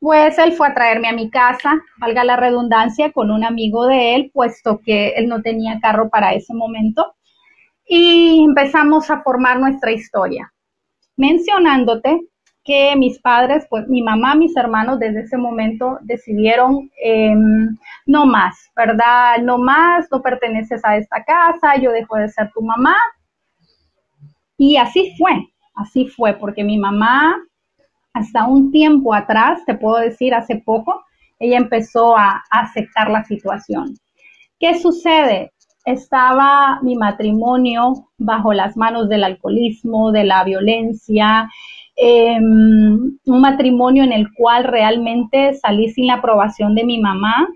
[0.00, 4.14] Pues él fue a traerme a mi casa, valga la redundancia, con un amigo de
[4.14, 7.14] él, puesto que él no tenía carro para ese momento.
[7.86, 10.52] Y empezamos a formar nuestra historia,
[11.16, 12.20] mencionándote
[12.64, 18.70] que mis padres, pues mi mamá, mis hermanos desde ese momento decidieron em, no más,
[18.74, 19.38] ¿verdad?
[19.42, 22.96] No más, no perteneces a esta casa, yo dejo de ser tu mamá.
[24.56, 25.32] Y así fue,
[25.74, 27.36] así fue, porque mi mamá,
[28.14, 31.04] hasta un tiempo atrás, te puedo decir, hace poco,
[31.38, 33.94] ella empezó a, a aceptar la situación.
[34.58, 35.52] ¿Qué sucede?
[35.84, 41.50] Estaba mi matrimonio bajo las manos del alcoholismo, de la violencia,
[41.96, 47.48] eh, un matrimonio en el cual realmente salí sin la aprobación de mi mamá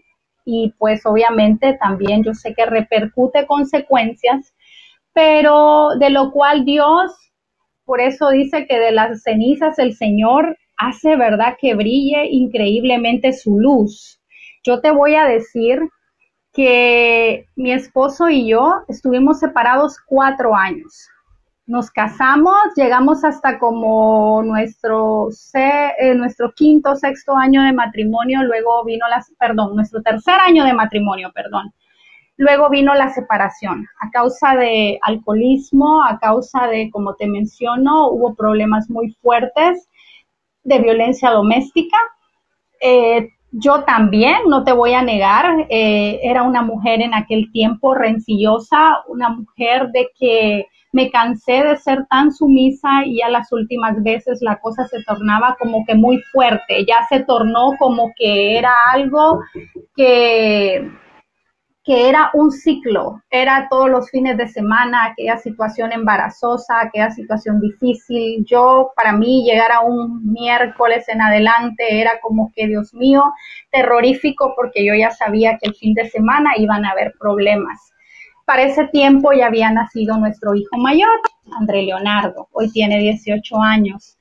[0.44, 4.54] y pues obviamente también yo sé que repercute consecuencias,
[5.12, 7.12] pero de lo cual Dios,
[7.84, 13.58] por eso dice que de las cenizas el Señor hace, ¿verdad?, que brille increíblemente su
[13.58, 14.20] luz.
[14.64, 15.80] Yo te voy a decir
[16.59, 21.09] que mi esposo y yo estuvimos separados cuatro años
[21.68, 29.07] nos casamos, llegamos hasta como nuestro, eh, nuestro quinto, sexto año de matrimonio, luego vino
[29.07, 31.73] la, perdón, nuestro tercer año de matrimonio, perdón.
[32.38, 38.35] Luego vino la separación a causa de alcoholismo, a causa de, como te menciono, hubo
[38.35, 39.88] problemas muy fuertes
[40.64, 41.99] de violencia doméstica.
[42.81, 47.94] Eh, yo también, no te voy a negar, eh, era una mujer en aquel tiempo
[47.94, 54.02] rencillosa, una mujer de que me cansé de ser tan sumisa y a las últimas
[54.02, 58.72] veces la cosa se tornaba como que muy fuerte, ya se tornó como que era
[58.92, 59.40] algo
[59.94, 60.90] que,
[61.88, 67.62] que era un ciclo, era todos los fines de semana, aquella situación embarazosa, aquella situación
[67.62, 68.44] difícil.
[68.44, 73.24] Yo, para mí, llegar a un miércoles en adelante era como que, Dios mío,
[73.72, 77.81] terrorífico porque yo ya sabía que el fin de semana iban a haber problemas
[78.44, 81.20] para ese tiempo ya había nacido nuestro hijo mayor,
[81.59, 84.18] André Leonardo, hoy tiene 18 años.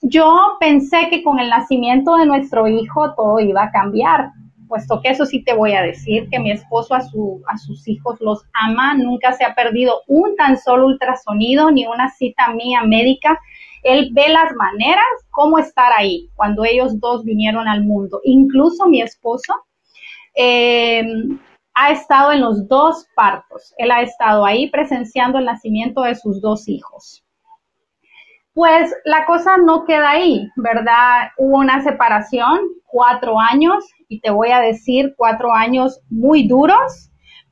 [0.00, 4.30] Yo pensé que con el nacimiento de nuestro hijo todo iba a cambiar,
[4.70, 7.86] puesto que eso sí te voy a decir, que mi esposo a, su, a sus
[7.86, 12.82] hijos los ama, nunca se ha perdido un tan solo ultrasonido ni una cita mía
[12.84, 13.38] médica.
[13.82, 18.20] Él ve las maneras, cómo estar ahí cuando ellos dos vinieron al mundo.
[18.24, 19.52] Incluso mi esposo,
[20.34, 21.04] eh,
[21.74, 23.74] ha estado en los dos partos.
[23.78, 27.24] Él ha estado ahí presenciando el nacimiento de sus dos hijos.
[28.52, 31.30] Pues la cosa no queda ahí, ¿verdad?
[31.38, 37.10] Hubo una separación, cuatro años, y te voy a decir cuatro años muy duros,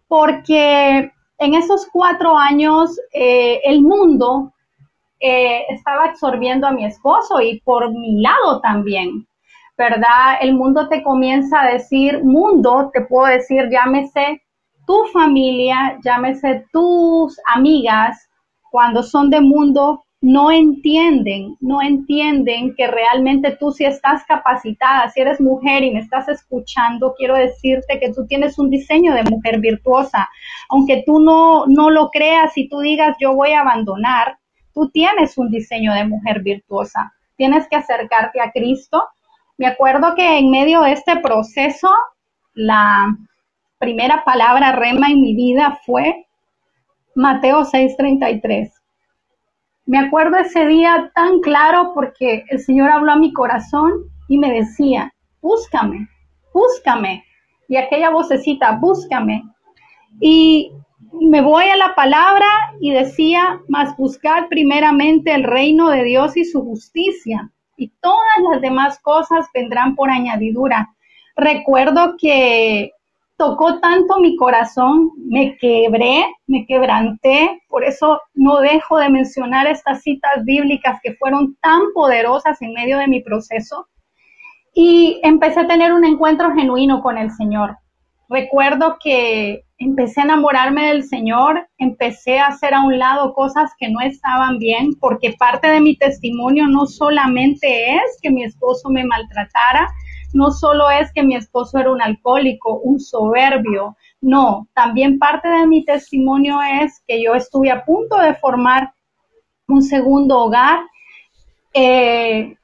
[0.09, 4.53] porque en esos cuatro años eh, el mundo
[5.21, 9.27] eh, estaba absorbiendo a mi esposo y por mi lado también.
[9.79, 10.39] ¿verdad?
[10.41, 14.43] El mundo te comienza a decir, mundo, te puedo decir, llámese
[14.85, 18.29] tu familia, llámese tus amigas,
[18.73, 25.21] cuando son de mundo, no entienden, no entienden que realmente tú si estás capacitada, si
[25.21, 29.61] eres mujer y me estás escuchando, quiero decirte que tú tienes un diseño de mujer
[29.61, 30.29] virtuosa.
[30.71, 34.39] Aunque tú no, no lo creas y tú digas yo voy a abandonar,
[34.75, 37.13] tú tienes un diseño de mujer virtuosa.
[37.37, 39.05] Tienes que acercarte a Cristo,
[39.59, 41.91] me acuerdo que en medio de este proceso,
[42.55, 43.09] la
[43.79, 46.27] primera palabra rema en mi vida fue
[47.17, 48.78] Mateo 6:33.
[49.89, 54.53] Me acuerdo ese día tan claro porque el Señor habló a mi corazón y me
[54.53, 56.07] decía, búscame,
[56.53, 57.25] búscame.
[57.69, 59.45] Y aquella vocecita, búscame.
[60.21, 60.73] Y
[61.11, 62.47] me voy a la palabra
[62.83, 68.61] y decía, mas buscar primeramente el reino de Dios y su justicia y todas las
[68.61, 70.95] demás cosas vendrán por añadidura.
[71.35, 72.91] Recuerdo que
[73.39, 80.03] tocó tanto mi corazón, me quebré, me quebranté, por eso no dejo de mencionar estas
[80.03, 83.87] citas bíblicas que fueron tan poderosas en medio de mi proceso.
[84.75, 87.79] Y empecé a tener un encuentro genuino con el Señor.
[88.29, 93.89] Recuerdo que empecé a enamorarme del Señor, empecé a hacer a un lado cosas que
[93.89, 99.05] no estaban bien, porque parte de mi testimonio no solamente es que mi esposo me
[99.05, 99.89] maltratara,
[100.33, 105.67] no solo es que mi esposo era un alcohólico, un soberbio, no, también parte de
[105.67, 108.93] mi testimonio es que yo estuve a punto de formar
[109.69, 110.81] un segundo hogar.
[111.73, 112.57] Eh,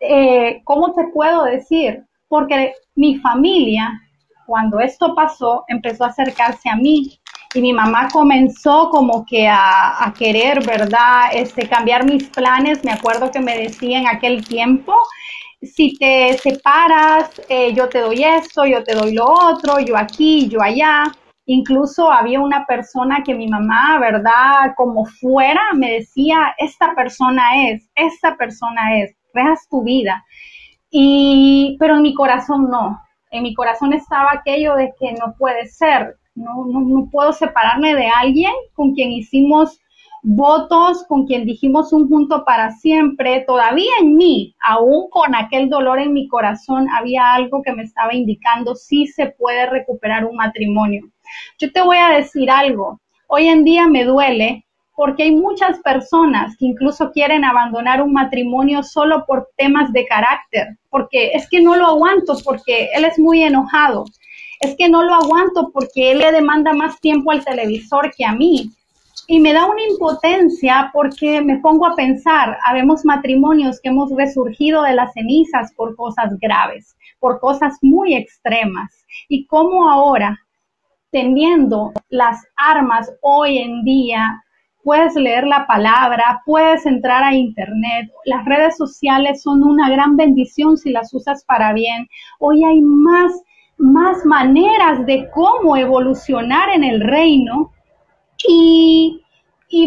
[0.00, 2.04] eh, ¿Cómo te puedo decir?
[2.28, 4.00] Porque mi familia
[4.46, 7.18] cuando esto pasó, empezó a acercarse a mí
[7.54, 11.30] y mi mamá comenzó como que a, querer, ¿verdad?
[11.32, 12.84] Este, cambiar mis planes.
[12.84, 14.94] Me acuerdo que me decía en aquel tiempo,
[15.62, 20.48] si te separas, eh, yo te doy esto, yo te doy lo otro, yo aquí,
[20.48, 21.04] yo allá.
[21.46, 24.74] Incluso había una persona que mi mamá, ¿verdad?
[24.76, 30.24] Como fuera, me decía, esta persona es, esta persona es, dejas tu vida.
[30.90, 33.00] Y, pero en mi corazón no.
[33.30, 37.94] En mi corazón estaba aquello de que no puede ser, no, no, no puedo separarme
[37.94, 39.78] de alguien con quien hicimos
[40.22, 43.44] votos, con quien dijimos un junto para siempre.
[43.46, 48.14] Todavía en mí, aún con aquel dolor en mi corazón, había algo que me estaba
[48.14, 51.02] indicando si se puede recuperar un matrimonio.
[51.58, 53.00] Yo te voy a decir algo.
[53.26, 58.82] Hoy en día me duele porque hay muchas personas que incluso quieren abandonar un matrimonio
[58.82, 63.42] solo por temas de carácter, porque es que no lo aguanto, porque él es muy
[63.42, 64.04] enojado,
[64.60, 68.32] es que no lo aguanto porque él le demanda más tiempo al televisor que a
[68.32, 68.70] mí.
[69.32, 74.82] Y me da una impotencia porque me pongo a pensar, habemos matrimonios que hemos resurgido
[74.82, 79.06] de las cenizas por cosas graves, por cosas muy extremas.
[79.30, 80.38] Y cómo ahora,
[81.10, 84.44] teniendo las armas hoy en día,
[84.84, 88.10] puedes leer la palabra, puedes entrar a internet.
[88.26, 92.06] Las redes sociales son una gran bendición si las usas para bien.
[92.38, 93.32] Hoy hay más
[93.78, 97.72] más maneras de cómo evolucionar en el reino
[98.48, 99.18] y,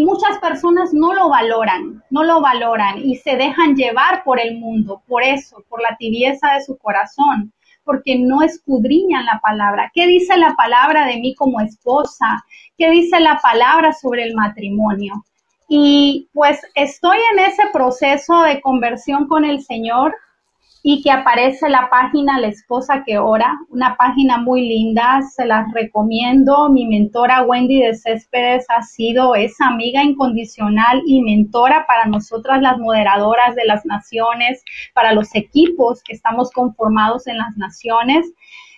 [0.03, 5.01] muchas personas no lo valoran, no lo valoran y se dejan llevar por el mundo,
[5.07, 9.91] por eso, por la tibieza de su corazón, porque no escudriñan la palabra.
[9.93, 12.43] ¿Qué dice la palabra de mí como esposa?
[12.77, 15.23] ¿Qué dice la palabra sobre el matrimonio?
[15.67, 20.15] Y pues estoy en ese proceso de conversión con el Señor
[20.87, 25.65] y que aparece la página La Esposa que Ora, una página muy linda, se las
[25.73, 26.69] recomiendo.
[26.69, 32.77] Mi mentora Wendy de Céspedes ha sido esa amiga incondicional y mentora para nosotras las
[32.77, 38.31] moderadoras de las naciones, para los equipos que estamos conformados en las naciones.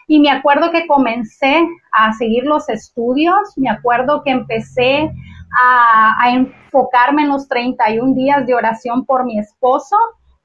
[0.07, 5.11] Y me acuerdo que comencé a seguir los estudios, me acuerdo que empecé
[5.59, 9.97] a, a enfocarme en los 31 días de oración por mi esposo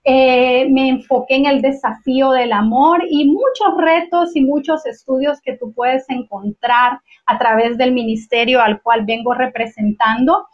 [0.04, 5.56] eh, me enfoqué en el desafío del amor y muchos retos y muchos estudios que
[5.56, 10.48] tú puedes encontrar a través del ministerio al cual vengo representando.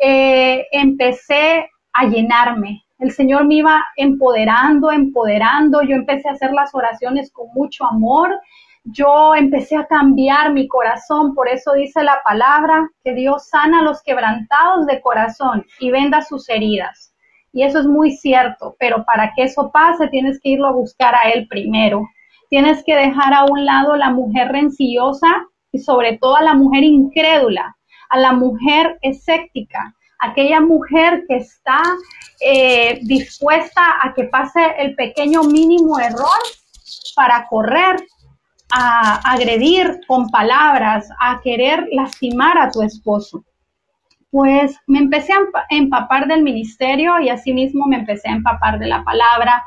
[0.00, 2.82] Eh, empecé a llenarme.
[2.98, 5.82] El Señor me iba empoderando, empoderando.
[5.82, 8.30] Yo empecé a hacer las oraciones con mucho amor.
[8.82, 11.36] Yo empecé a cambiar mi corazón.
[11.36, 16.22] Por eso dice la palabra que Dios sana a los quebrantados de corazón y venda
[16.22, 17.07] sus heridas.
[17.52, 21.14] Y eso es muy cierto, pero para que eso pase tienes que irlo a buscar
[21.14, 22.08] a él primero.
[22.50, 25.28] Tienes que dejar a un lado la mujer rencillosa
[25.72, 27.76] y sobre todo a la mujer incrédula,
[28.10, 31.82] a la mujer escéptica, aquella mujer que está
[32.40, 36.38] eh, dispuesta a que pase el pequeño mínimo error
[37.14, 37.96] para correr
[38.70, 43.44] a agredir con palabras, a querer lastimar a tu esposo
[44.30, 49.04] pues me empecé a empapar del ministerio y asimismo me empecé a empapar de la
[49.04, 49.64] palabra.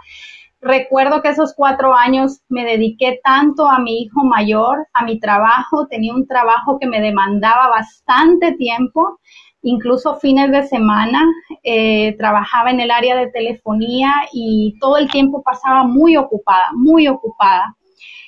[0.62, 5.88] Recuerdo que esos cuatro años me dediqué tanto a mi hijo mayor, a mi trabajo.
[5.88, 9.20] Tenía un trabajo que me demandaba bastante tiempo,
[9.64, 11.26] incluso fines de semana.
[11.64, 17.08] Eh, trabajaba en el área de telefonía y todo el tiempo pasaba muy ocupada, muy
[17.08, 17.76] ocupada.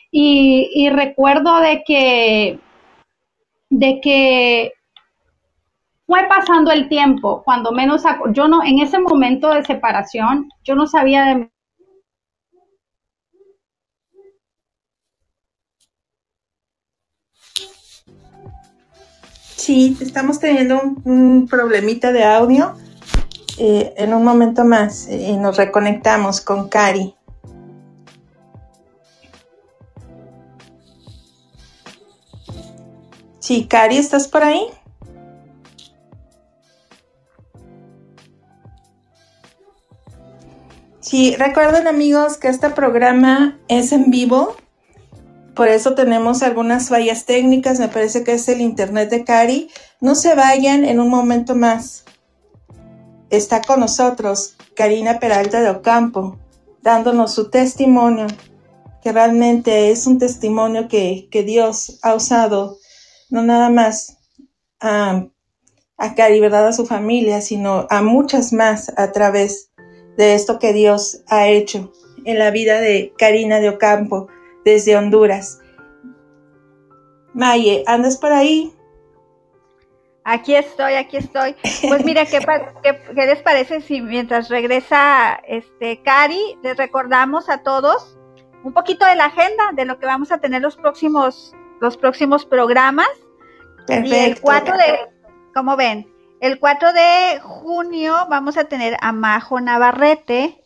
[0.10, 2.60] Y, y recuerdo de que,
[3.70, 4.74] de que
[6.14, 10.86] fue pasando el tiempo, cuando menos yo no en ese momento de separación, yo no
[10.86, 11.50] sabía de
[19.56, 22.76] Sí, estamos teniendo un, problemita de audio.
[23.58, 27.16] Eh, en un momento más eh, nos reconectamos con Cari.
[33.40, 34.68] Sí, Cari, ¿estás por ahí?
[41.14, 44.56] Sí, recuerden amigos que este programa es en vivo,
[45.54, 49.70] por eso tenemos algunas fallas técnicas, me parece que es el internet de Cari.
[50.02, 52.04] No se vayan en un momento más.
[53.30, 56.40] Está con nosotros Karina Peralta de Ocampo,
[56.82, 58.26] dándonos su testimonio,
[59.04, 62.80] que realmente es un testimonio que, Dios ha usado,
[63.30, 64.18] no nada más
[64.80, 65.28] a,
[65.96, 66.70] a Cari, ¿verdad?
[66.70, 69.70] A su familia, sino a muchas más a través
[70.18, 71.92] de esto que Dios ha hecho
[72.26, 74.28] en la vida de Karina de Ocampo
[74.64, 75.60] desde Honduras.
[77.34, 78.74] Maye, ¿andas por ahí?
[80.26, 81.56] Aquí estoy, aquí estoy.
[81.88, 82.40] Pues mira, ¿qué,
[82.82, 88.18] qué, les parece si mientras regresa este Cari, les recordamos a todos
[88.64, 92.46] un poquito de la agenda de lo que vamos a tener los próximos, los próximos
[92.46, 93.10] programas?
[93.86, 94.16] Perfecto.
[94.16, 95.00] Y el 4 de,
[95.54, 96.13] ¿cómo ven?
[96.44, 100.62] El 4 de junio vamos a tener a Majo Navarrete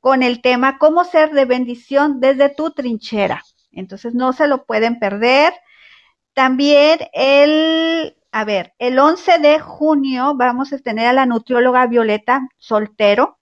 [0.00, 3.44] con el tema Cómo ser de bendición desde tu trinchera.
[3.70, 5.52] Entonces no se lo pueden perder.
[6.32, 12.48] También el a ver, el 11 de junio vamos a tener a la nutrióloga Violeta
[12.56, 13.38] Soltero,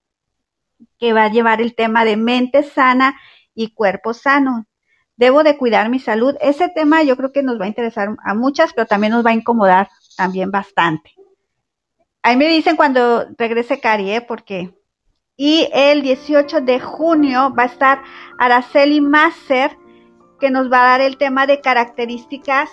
[0.99, 3.19] que va a llevar el tema de mente sana
[3.55, 4.67] y cuerpo sano.
[5.15, 6.35] Debo de cuidar mi salud.
[6.39, 9.31] Ese tema yo creo que nos va a interesar a muchas, pero también nos va
[9.31, 11.16] a incomodar también bastante.
[12.23, 14.21] Ahí me dicen cuando regrese Cari, ¿eh?
[14.21, 14.73] Porque.
[15.35, 18.01] Y el 18 de junio va a estar
[18.39, 19.77] Araceli Masser,
[20.39, 22.69] que nos va a dar el tema de características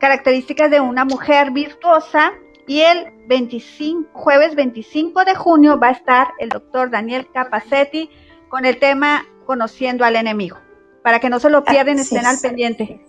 [0.00, 2.32] características de una mujer virtuosa
[2.66, 8.10] y el 25, jueves 25 de junio va a estar el doctor Daniel Capacetti
[8.48, 10.58] con el tema Conociendo al enemigo.
[11.02, 13.04] Para que no se lo pierden, estén al pendiente.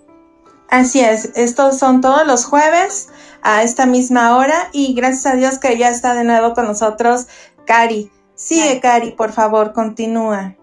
[0.71, 3.09] Así es, estos son todos los jueves
[3.43, 7.27] a esta misma hora y gracias a Dios que ya está de nuevo con nosotros
[7.65, 8.09] Cari.
[8.35, 10.55] Sigue, Cari, por favor, continúa.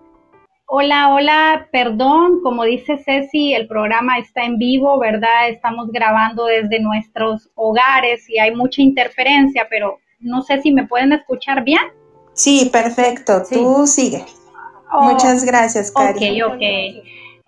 [0.65, 5.51] Hola, hola, perdón, como dice Ceci, el programa está en vivo, ¿verdad?
[5.51, 11.13] Estamos grabando desde nuestros hogares y hay mucha interferencia, pero no sé si me pueden
[11.13, 11.83] escuchar bien.
[12.33, 14.25] Sí, perfecto, tú sigue.
[14.91, 16.41] Oh, Muchas gracias, Cari.
[16.41, 16.63] Ok, ok.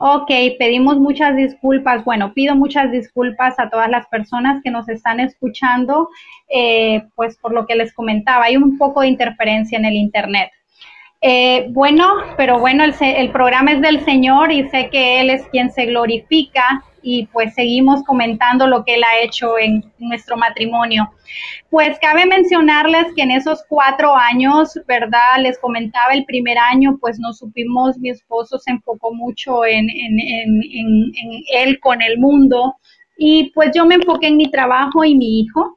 [0.03, 2.03] Ok, pedimos muchas disculpas.
[2.07, 6.09] Bueno, pido muchas disculpas a todas las personas que nos están escuchando,
[6.49, 10.53] eh, pues por lo que les comentaba, hay un poco de interferencia en el Internet.
[11.21, 15.71] Eh, bueno, pero bueno, el, programa es del Señor y sé que Él es quien
[15.71, 21.11] se glorifica y pues seguimos comentando lo que Él ha hecho en nuestro matrimonio.
[21.71, 25.39] Pues cabe mencionarles que en esos cuatro años, ¿verdad?
[25.41, 30.19] Les comentaba el primer año, pues no supimos, mi esposo se enfocó mucho en, en,
[30.19, 32.77] en, en Él con el mundo
[33.17, 35.77] y pues yo me enfoqué en mi trabajo y mi hijo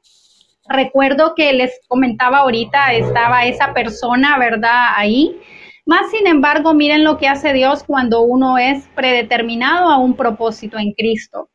[0.66, 4.94] Recuerdo que les comentaba ahorita, estaba esa persona, ¿verdad?
[4.96, 5.36] Ahí.
[5.86, 10.78] Más sin embargo, miren lo que hace Dios cuando uno es predeterminado a un propósito
[10.78, 11.50] en Cristo.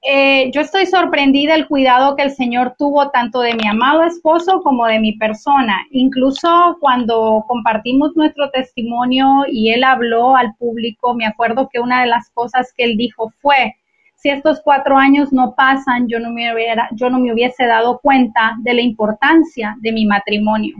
[0.00, 4.62] Eh, yo estoy sorprendida el cuidado que el Señor tuvo tanto de mi amado esposo
[4.62, 5.76] como de mi persona.
[5.90, 12.06] Incluso cuando compartimos nuestro testimonio y él habló al público, me acuerdo que una de
[12.08, 13.74] las cosas que él dijo fue,
[14.14, 17.98] si estos cuatro años no pasan, yo no me, hubiera, yo no me hubiese dado
[18.00, 20.76] cuenta de la importancia de mi matrimonio.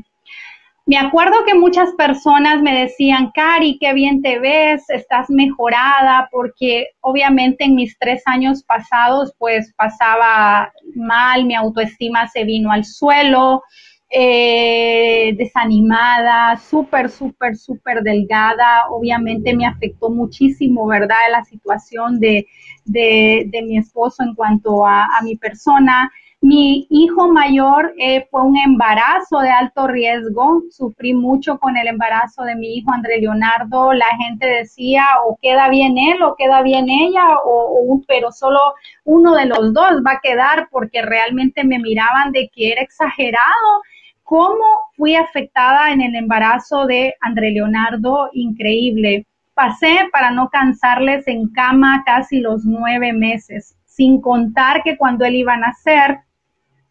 [0.89, 6.87] Me acuerdo que muchas personas me decían, Cari, qué bien te ves, estás mejorada, porque
[7.03, 13.63] obviamente en mis tres años pasados, pues pasaba mal, mi autoestima se vino al suelo,
[14.09, 18.89] eh, desanimada, súper, súper, súper delgada.
[18.89, 21.19] Obviamente me afectó muchísimo, ¿verdad?
[21.31, 22.47] La situación de,
[22.87, 26.11] de, mi esposo en cuanto a, mi persona.
[26.41, 30.63] Mi hijo mayor eh, fue un embarazo de alto riesgo.
[30.71, 33.93] Sufrí mucho con el embarazo de mi hijo André Leonardo.
[33.93, 38.61] La gente decía o queda bien él o queda bien ella, o, pero solo
[39.05, 43.83] uno de los dos va a quedar porque realmente me miraban de que era exagerado
[44.23, 44.65] cómo
[44.97, 49.27] fui afectada en el embarazo de André Leonardo, increíble.
[49.55, 55.35] Pasé, para no cansarles, en cama casi los nueve meses, sin contar que cuando él
[55.35, 56.21] iba a nacer,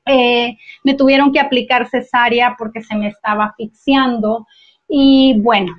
[0.07, 4.45] eh, me tuvieron que aplicar cesárea porque se me estaba asfixiando.
[4.87, 5.73] Y bueno,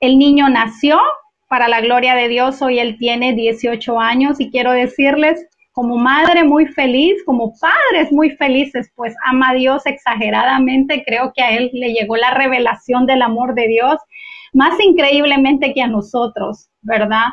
[0.00, 1.00] el niño nació,
[1.48, 6.44] para la gloria de Dios, hoy él tiene 18 años y quiero decirles como madre
[6.44, 11.02] muy feliz, como padres muy felices, pues ama a Dios exageradamente.
[11.06, 13.98] Creo que a él le llegó la revelación del amor de Dios
[14.52, 17.28] más increíblemente que a nosotros, ¿verdad?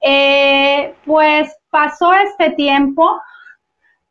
[0.00, 3.10] Eh, pues pasó este tiempo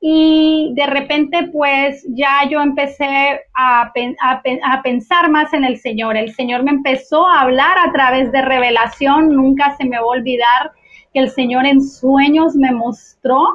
[0.07, 3.91] y de repente pues ya yo empecé a,
[4.21, 6.15] a, pensar más en el Señor.
[6.15, 10.19] El Señor me empezó a hablar a través de revelación, nunca se me va a
[10.19, 10.73] olvidar
[11.11, 13.47] que el Señor en sueños me mostró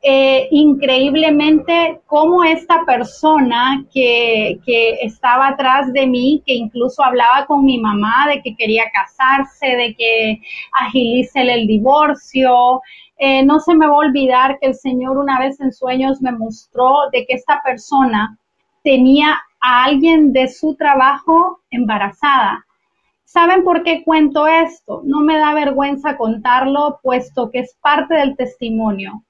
[0.00, 4.60] eh, increíblemente cómo esta persona que,
[5.02, 9.94] estaba atrás de mí, que incluso hablaba con mi mamá de que quería casarse, de
[9.94, 10.40] que
[10.72, 12.80] agilice el divorcio,
[13.18, 16.32] eh, no se me va a olvidar que el Señor una vez en sueños me
[16.32, 18.38] mostró de que esta persona
[18.84, 22.64] tenía a alguien de su trabajo embarazada
[23.24, 25.02] ¿Saben por qué cuento esto?
[25.04, 29.22] No me da vergüenza contarlo, puesto que es parte del testimonio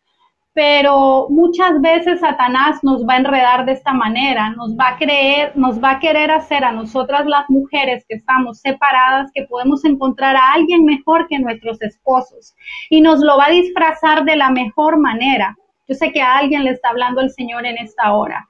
[0.58, 5.52] pero muchas veces Satanás nos va a enredar de esta manera, nos va a creer,
[5.54, 10.34] nos va a querer hacer a nosotras las mujeres que estamos separadas que podemos encontrar
[10.34, 12.56] a alguien mejor que nuestros esposos
[12.90, 15.56] y nos lo va a disfrazar de la mejor manera.
[15.86, 18.48] Yo sé que a alguien le está hablando el Señor en esta hora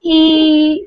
[0.00, 0.86] y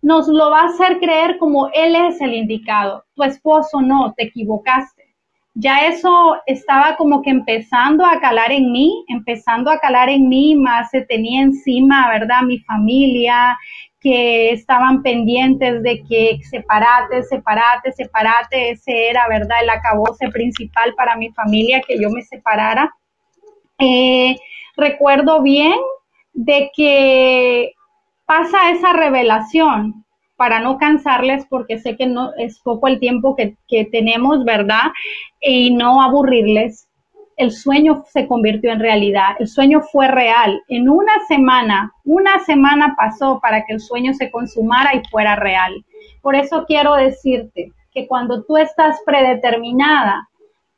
[0.00, 3.04] nos lo va a hacer creer como él es el indicado.
[3.14, 5.01] Tu esposo no, te equivocaste
[5.54, 10.54] ya eso estaba como que empezando a calar en mí, empezando a calar en mí,
[10.54, 12.42] más se tenía encima, ¿verdad?
[12.42, 13.58] Mi familia,
[14.00, 19.58] que estaban pendientes de que separate, separate, separate, ese era, ¿verdad?
[19.62, 22.92] El acabose principal para mi familia, que yo me separara.
[23.78, 24.36] Eh,
[24.76, 25.78] recuerdo bien
[26.32, 27.72] de que
[28.24, 30.04] pasa esa revelación,
[30.42, 34.90] para no cansarles, porque sé que no es poco el tiempo que, que tenemos, ¿verdad?
[35.40, 36.88] Y no aburrirles.
[37.36, 40.60] El sueño se convirtió en realidad, el sueño fue real.
[40.66, 45.84] En una semana, una semana pasó para que el sueño se consumara y fuera real.
[46.22, 50.28] Por eso quiero decirte que cuando tú estás predeterminada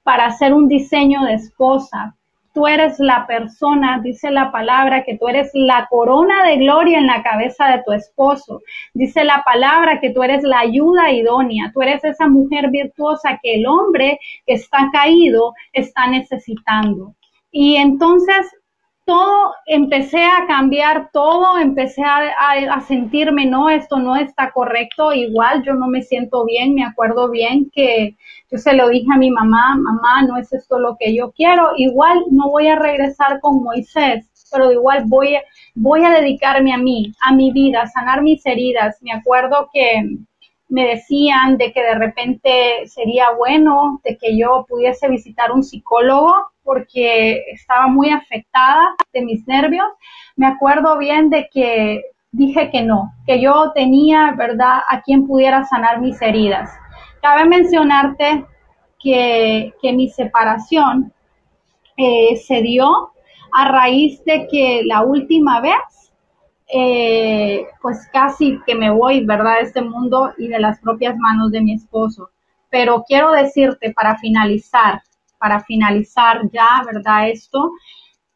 [0.03, 2.15] para hacer un diseño de esposa,
[2.55, 7.09] tú eres la persona, dice la palabra, que tú eres la corona de gloria en
[7.09, 8.63] la cabeza de tu esposo.
[8.95, 13.57] Dice la palabra que tú eres la ayuda idónea, tú eres esa mujer virtuosa que
[13.57, 17.15] el hombre que está caído está necesitando.
[17.51, 18.47] Y entonces
[19.05, 25.75] todo, empecé a cambiar todo, empecé a, sentirme, no, esto no está correcto, igual yo
[25.75, 28.17] no me siento bien, me acuerdo bien que
[28.51, 31.71] yo se lo dije a mi mamá, mamá, no es esto lo que yo quiero,
[31.77, 35.37] igual no voy a regresar con Moisés, pero igual voy,
[35.75, 38.99] voy a dedicarme a mí, a mi vida, a sanar mis heridas.
[39.03, 40.19] Me acuerdo que
[40.69, 46.35] me decían de que de repente sería bueno de que yo pudiese visitar un psicólogo
[46.63, 49.87] porque estaba muy afectada de mis nervios.
[50.37, 52.03] Me acuerdo bien de que
[52.33, 56.71] dije que no, que yo tenía, ¿verdad?, a quien pudiera sanar mis heridas.
[57.23, 58.45] Cabe mencionarte
[59.01, 61.13] que, mi separación
[61.97, 63.13] eh, se dio
[63.53, 66.04] a raíz de que la última vez,
[66.77, 71.53] eh, pues casi que me voy, ¿verdad?, de este mundo y de las propias manos
[71.53, 72.31] de mi esposo.
[72.69, 75.01] Pero quiero decirte para finalizar,
[75.39, 77.29] para finalizar ya, ¿verdad?
[77.29, 77.71] Esto,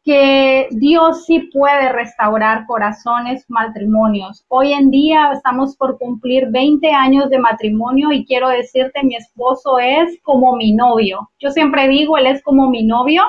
[0.05, 4.45] que Dios sí puede restaurar corazones, matrimonios.
[4.47, 9.79] Hoy en día estamos por cumplir 20 años de matrimonio y quiero decirte, mi esposo
[9.79, 11.29] es como mi novio.
[11.39, 13.21] Yo siempre digo, él es como mi novio.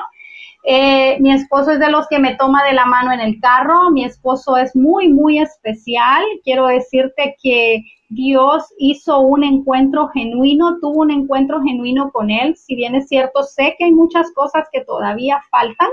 [0.63, 3.89] Eh, mi esposo es de los que me toma de la mano en el carro.
[3.91, 6.23] Mi esposo es muy, muy especial.
[6.43, 12.55] Quiero decirte que Dios hizo un encuentro genuino, tuvo un encuentro genuino con Él.
[12.57, 15.89] Si bien es cierto, sé que hay muchas cosas que todavía faltan,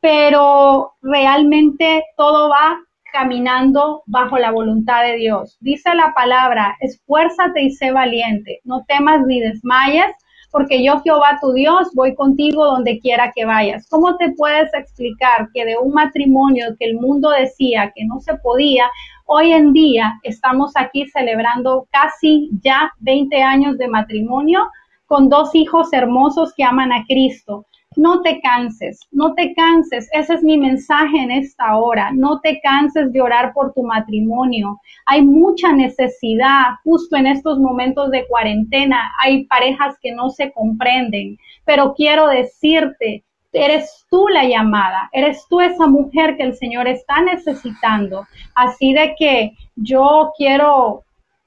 [0.00, 2.78] pero realmente todo va
[3.12, 5.56] caminando bajo la voluntad de Dios.
[5.60, 10.12] Dice la palabra, esfuérzate y sé valiente, no temas ni desmayes,
[10.50, 13.86] porque yo Jehová tu Dios voy contigo donde quiera que vayas.
[13.88, 18.34] ¿Cómo te puedes explicar que de un matrimonio que el mundo decía que no se
[18.36, 18.84] podía,
[19.30, 24.70] Hoy en día estamos aquí celebrando casi ya 20 años de matrimonio
[25.04, 27.66] con dos hijos hermosos que aman a Cristo.
[27.98, 30.08] No te canses, no te canses.
[30.12, 32.12] Ese es mi mensaje en esta hora.
[32.12, 34.78] No te canses de orar por tu matrimonio.
[35.04, 39.10] Hay mucha necesidad justo en estos momentos de cuarentena.
[39.20, 45.60] Hay parejas que no se comprenden, pero quiero decirte eres tú la llamada, eres tú
[45.60, 48.28] esa mujer que el Señor está necesitando.
[48.54, 51.02] Así de que yo quiero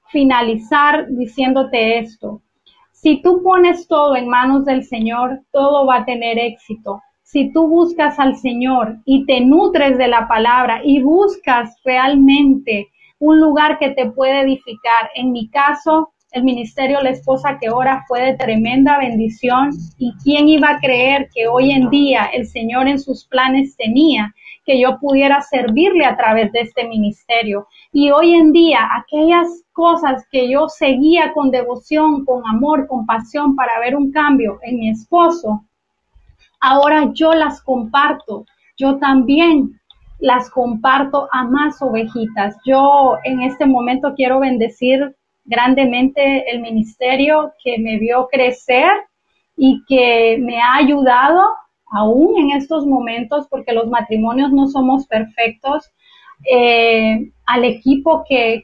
[0.09, 2.41] finalizar diciéndote esto.
[3.01, 7.01] Si tú pones todo en manos del Señor, todo va a tener éxito.
[7.23, 13.41] Si tú buscas al Señor y te nutres de la palabra y buscas realmente un
[13.41, 18.21] lugar que te puede edificar, en mi caso, el ministerio La Esposa que Ora fue
[18.21, 22.99] de tremenda bendición y quién iba a creer que hoy en día el Señor en
[22.99, 24.31] sus planes tenía
[24.71, 27.67] que yo pudiera servirle a través de este ministerio.
[27.91, 33.53] Y hoy en día aquellas cosas que yo seguía con devoción, con amor, con pasión
[33.57, 35.65] para ver un cambio en mi esposo,
[36.61, 38.45] ahora yo las comparto.
[38.77, 39.77] Yo también
[40.19, 42.55] las comparto a más ovejitas.
[42.65, 48.89] Yo en este momento quiero bendecir grandemente el ministerio que me vio crecer
[49.57, 51.41] y que me ha ayudado
[51.91, 55.91] aún en estos momentos, porque los matrimonios no somos perfectos,
[56.49, 58.63] eh, al equipo que,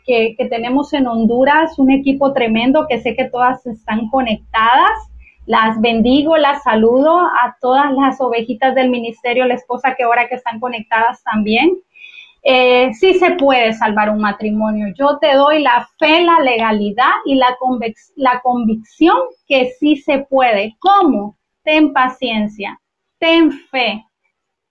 [0.50, 4.92] tenemos en Honduras, un equipo tremendo que sé que todas están conectadas.
[5.46, 10.36] Las bendigo, las saludo a todas las ovejitas del ministerio, la esposa que ahora que
[10.36, 11.72] están conectadas también.
[12.44, 14.94] Eh, sí se puede salvar un matrimonio.
[14.98, 17.58] Yo te doy la fe, la legalidad y la,
[18.16, 19.18] la convicción
[19.48, 20.76] que sí se puede.
[20.80, 21.38] ¿Cómo?
[21.64, 22.80] Ten paciencia,
[23.20, 24.04] ten fe,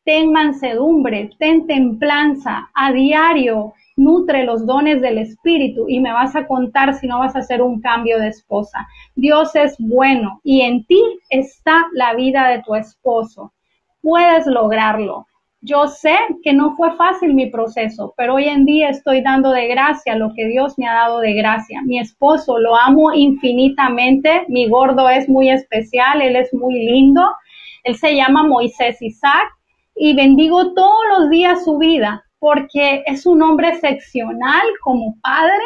[0.05, 6.47] ten mansedumbre, ten templanza a diario, nutre los dones del Espíritu y me vas a
[6.47, 8.87] contar si no vas a hacer un cambio de esposa.
[9.15, 13.53] Dios es bueno y en ti está la vida de tu esposo.
[14.03, 15.27] Puedes lograrlo.
[15.63, 19.67] Yo sé que no fue fácil mi proceso, pero hoy en día estoy dando de
[19.67, 21.81] gracia lo que Dios me ha dado de gracia.
[21.83, 27.23] Mi esposo lo amo infinitamente, mi gordo es muy especial, él es muy lindo,
[27.87, 29.49] él se llama Moisés Isaac
[29.95, 35.63] y bendigo todos los días su vida porque es un hombre excepcional como padre,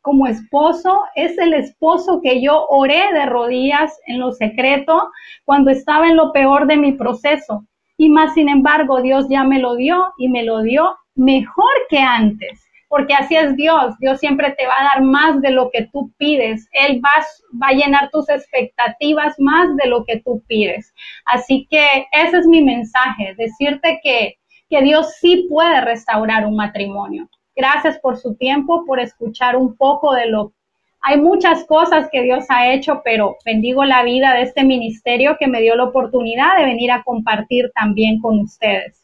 [0.00, 5.10] como esposo, es el esposo que yo oré de rodillas en lo secreto
[5.44, 7.66] cuando estaba en lo peor de mi proceso.
[7.96, 11.98] Y más sin embargo, Dios ya me lo dio y me lo dio mejor que
[11.98, 12.64] antes
[12.94, 13.98] porque así es Dios.
[13.98, 16.68] Dios siempre te va a dar más de lo que tú pides.
[16.70, 17.10] Él va,
[17.66, 20.94] a llenar tus expectativas más de lo que tú pides.
[21.24, 24.36] Así que ese es mi mensaje, decirte que,
[24.70, 27.28] que Dios sí puede restaurar un matrimonio.
[27.56, 30.52] Gracias por su tiempo, por escuchar un poco de lo
[31.06, 35.48] hay muchas cosas que Dios ha hecho, pero bendigo la vida de este ministerio que
[35.48, 39.03] me dio la oportunidad de venir a compartir también con ustedes.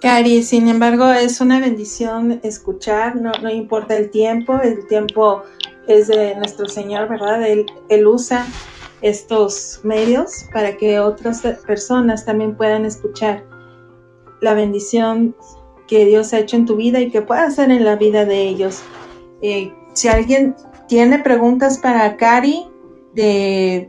[0.00, 5.42] Cari, sin embargo, es una bendición escuchar, no, importa el tiempo, el tiempo
[5.86, 7.42] es de nuestro Señor, ¿verdad?
[7.46, 8.46] Él, usa
[9.00, 13.44] estos medios para que otras personas también puedan escuchar
[14.40, 15.34] la bendición
[15.88, 18.48] que Dios ha hecho en tu vida y que pueda hacer en la vida de
[18.48, 18.82] ellos.
[19.40, 20.54] Eh, si alguien
[20.88, 22.68] tiene preguntas para Cari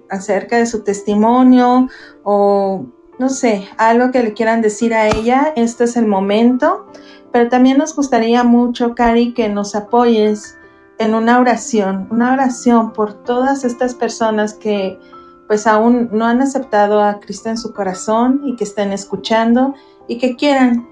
[0.09, 1.89] acerca de su testimonio
[2.23, 2.85] o
[3.19, 6.85] no sé, algo que le quieran decir a ella, este es el momento.
[7.31, 10.57] Pero también nos gustaría mucho, Cari, que nos apoyes
[10.99, 14.99] en una oración, una oración por todas estas personas que
[15.47, 19.75] pues aún no han aceptado a Cristo en su corazón y que estén escuchando
[20.07, 20.87] y que quieran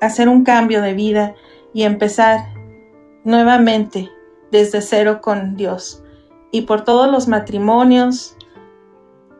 [0.00, 1.34] hacer un cambio de vida
[1.72, 2.40] y empezar
[3.24, 4.08] nuevamente
[4.52, 6.02] desde cero con Dios.
[6.52, 8.36] Y por todos los matrimonios,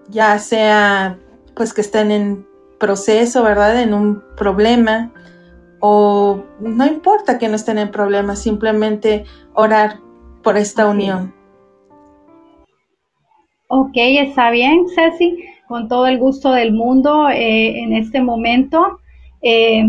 [0.08, 1.18] ya sea
[1.60, 2.46] pues que están en
[2.78, 3.82] proceso, ¿verdad?
[3.82, 5.12] En un problema
[5.78, 9.98] o no importa que no estén en problemas, simplemente orar
[10.42, 11.34] por esta unión.
[13.68, 15.36] Ok, está bien, Ceci,
[15.68, 18.98] con todo el gusto del mundo eh, en este momento.
[19.42, 19.84] Eh,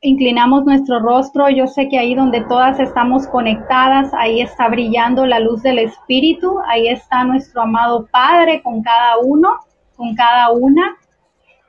[0.00, 5.38] inclinamos nuestro rostro, yo sé que ahí donde todas estamos conectadas, ahí está brillando la
[5.38, 9.50] luz del Espíritu, ahí está nuestro amado Padre con cada uno
[10.02, 10.96] con cada una.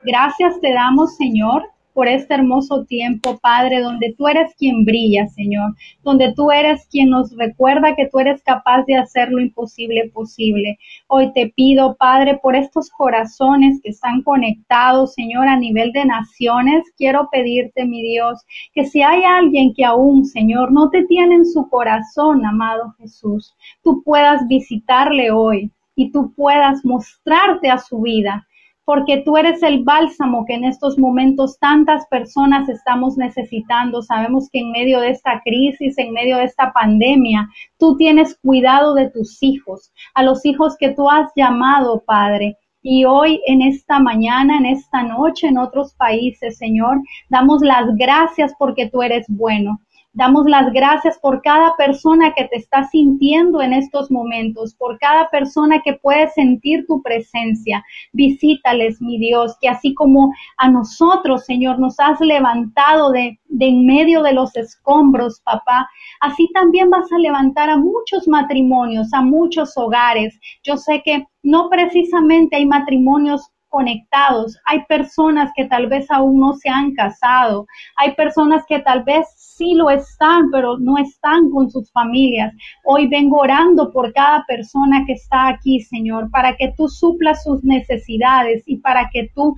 [0.02, 5.76] Gracias te damos, Señor, por este hermoso tiempo, Padre, donde tú eres quien brilla, Señor,
[6.02, 10.78] donde tú eres quien nos recuerda que tú eres capaz de hacer lo imposible posible.
[11.06, 16.82] Hoy te pido, Padre, por estos corazones que están conectados, Señor, a nivel de naciones,
[16.96, 18.40] quiero pedirte, mi Dios,
[18.74, 23.54] que si hay alguien que aún, Señor, no te tiene en su corazón, amado Jesús,
[23.84, 28.46] tú puedas visitarle hoy y tú puedas mostrarte a su vida,
[28.84, 34.02] porque tú eres el bálsamo que en estos momentos tantas personas estamos necesitando.
[34.02, 38.94] Sabemos que en medio de esta crisis, en medio de esta pandemia, tú tienes cuidado
[38.94, 42.58] de tus hijos, a los hijos que tú has llamado, Padre.
[42.82, 46.98] Y hoy, en esta mañana, en esta noche, en otros países, Señor,
[47.30, 49.80] damos las gracias porque tú eres bueno.
[50.14, 55.28] Damos las gracias por cada persona que te está sintiendo en estos momentos, por cada
[55.28, 57.84] persona que puede sentir tu presencia.
[58.12, 63.86] Visítales, mi Dios, que así como a nosotros, Señor, nos has levantado de, de en
[63.86, 65.88] medio de los escombros, papá,
[66.20, 70.38] así también vas a levantar a muchos matrimonios, a muchos hogares.
[70.62, 74.56] Yo sé que no precisamente hay matrimonios conectados.
[74.66, 77.66] Hay personas que tal vez aún no se han casado.
[77.96, 82.54] Hay personas que tal vez sí lo están, pero no están con sus familias.
[82.84, 87.64] Hoy vengo orando por cada persona que está aquí, Señor, para que tú suplas sus
[87.64, 89.56] necesidades y para que tú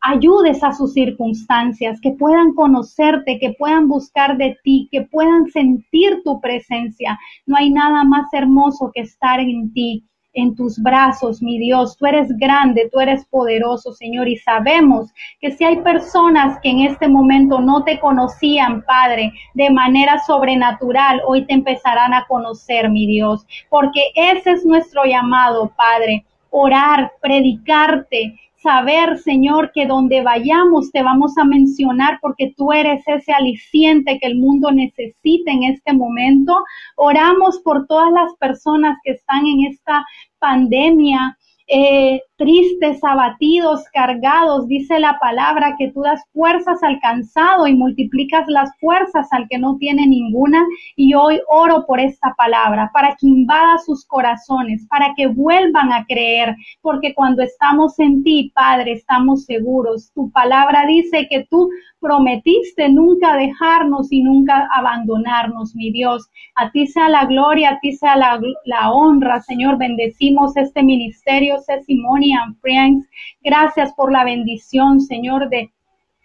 [0.00, 6.22] ayudes a sus circunstancias, que puedan conocerte, que puedan buscar de ti, que puedan sentir
[6.24, 7.18] tu presencia.
[7.46, 10.06] No hay nada más hermoso que estar en ti.
[10.32, 11.96] En tus brazos, mi Dios.
[11.96, 16.80] Tú eres grande, tú eres poderoso, Señor, y sabemos que si hay personas que en
[16.80, 23.06] este momento no te conocían, Padre, de manera sobrenatural, hoy te empezarán a conocer, mi
[23.06, 31.02] Dios, porque ese es nuestro llamado, Padre, orar, predicarte, saber, Señor, que donde vayamos te
[31.02, 36.64] vamos a mencionar porque tú eres ese aliciente que el mundo necesita en este momento.
[36.96, 40.04] Oramos por todas las personas que están en esta
[40.38, 41.38] pandemia,
[41.72, 48.44] eh, tristes, abatidos, cargados, dice la palabra que tú das fuerzas al cansado y multiplicas
[48.48, 50.66] las fuerzas al que no tiene ninguna.
[50.96, 56.04] Y hoy oro por esta palabra, para que invada sus corazones, para que vuelvan a
[56.06, 60.10] creer, porque cuando estamos en ti, Padre, estamos seguros.
[60.14, 61.68] Tu palabra dice que tú
[62.00, 66.28] prometiste nunca dejarnos y nunca abandonarnos, mi Dios.
[66.56, 69.78] A ti sea la gloria, a ti sea la, la honra, Señor.
[69.78, 73.08] Bendecimos este ministerio, Testimonian Friends.
[73.42, 75.70] Gracias por la bendición, Señor, de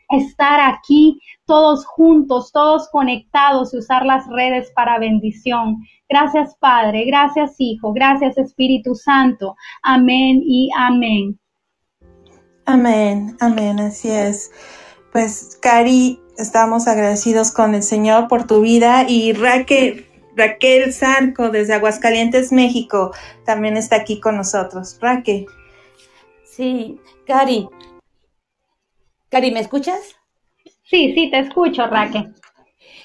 [0.10, 5.78] estar aquí todos juntos, todos conectados y usar las redes para bendición.
[6.08, 9.56] Gracias Padre, gracias Hijo, gracias Espíritu Santo.
[9.82, 11.40] Amén y amén.
[12.66, 14.52] Amén, amén, así es.
[15.12, 21.74] Pues, Cari, estamos agradecidos con el Señor por tu vida y Raquel, Raquel Zarco desde
[21.74, 23.12] Aguascalientes, México,
[23.46, 24.98] también está aquí con nosotros.
[25.02, 25.46] Raquel.
[26.44, 27.68] Sí, Cari.
[29.30, 30.16] Cari, ¿me escuchas?
[30.84, 32.34] Sí, sí, te escucho, Raquel.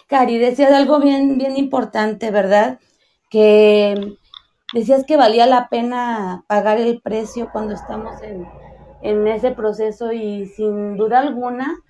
[0.06, 2.78] Cari, decías algo bien, bien importante, ¿verdad?
[3.30, 4.16] Que
[4.74, 8.46] decías que valía la pena pagar el precio cuando estamos en,
[9.02, 11.82] en ese proceso y sin duda alguna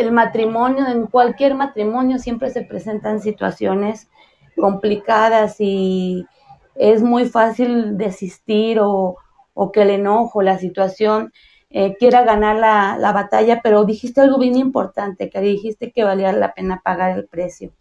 [0.00, 4.08] el, matrimonio, en cualquier matrimonio siempre se presentan situaciones
[4.56, 6.26] complicadas y
[6.74, 9.16] es muy fácil desistir o,
[9.72, 11.32] que el enojo, la situación
[11.68, 16.54] eh, quiera ganar la, batalla, pero dijiste algo bien importante, que dijiste que valía la
[16.54, 17.72] pena pagar el precio.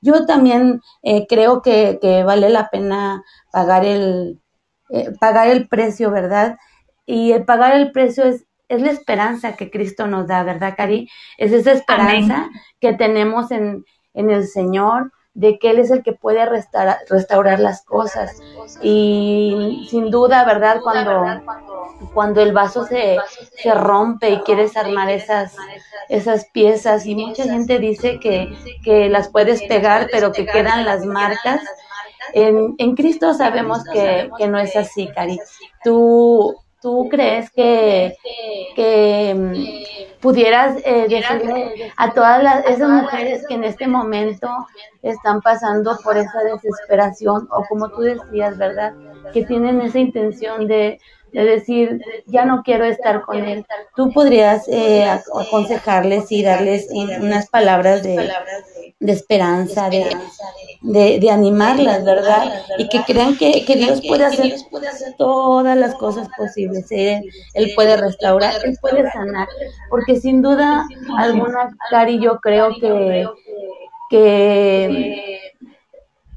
[0.00, 3.22] Yo también eh, creo que, vale la pena
[3.52, 4.40] pagar el,
[4.90, 6.56] eh, pagar el precio, ¿verdad?
[7.06, 11.08] Y el pagar el precio es es la esperanza que Cristo nos da, ¿verdad, Cari?
[11.36, 12.50] Es esa esperanza
[12.80, 13.84] que tenemos en,
[14.14, 18.40] el Señor, de que Él es el que puede restaurar, restaurar las cosas.
[18.82, 20.80] Y sin duda, ¿verdad?
[20.82, 21.42] Cuando,
[22.14, 23.18] cuando el vaso se,
[23.56, 25.56] se rompe y quieres armar esas,
[26.08, 28.48] esas piezas, y mucha gente dice que,
[28.84, 31.60] que las puedes pegar, pero que quedan las marcas.
[32.32, 35.38] En, en Cristo sabemos que, que no es así, Cari.
[35.82, 38.14] Tú ¿Tú crees que,
[38.76, 44.50] que mm, pudieras eh, decirle a todas las, esas mujeres que en este momento
[45.00, 48.92] están pasando por esa desesperación o como tú decías, ¿verdad?
[49.32, 51.00] Que tienen esa intención de,
[51.32, 53.64] de decir, ya no quiero estar con él.
[53.96, 58.30] Tú podrías eh, aconsejarles y darles unas palabras de,
[59.04, 62.50] de esperanza, de, de, animarlas, ¿verdad?
[62.78, 64.54] Y que crean que, Dios puede hacer
[65.18, 66.86] todas las cosas posibles.
[66.90, 69.46] Él, él puede restaurar, Él puede sanar.
[69.90, 70.86] Porque sin duda
[71.18, 73.26] alguna, Cari, yo creo que,
[74.08, 75.52] que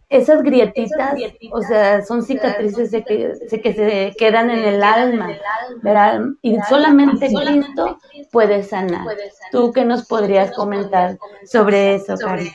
[0.09, 1.15] esas grietitas,
[1.51, 5.35] o sea, son cicatrices de que, que se quedan en el alma,
[5.81, 6.21] ¿verdad?
[6.41, 7.97] Y solamente Cristo
[8.31, 9.05] puede sanar.
[9.51, 12.49] ¿Tú qué nos podrías comentar sobre eso, Cari?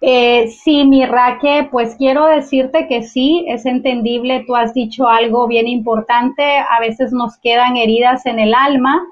[0.00, 5.46] Eh, sí, mi Raque, pues quiero decirte que sí, es entendible, tú has dicho algo
[5.46, 9.02] bien importante, a veces nos quedan heridas en el alma,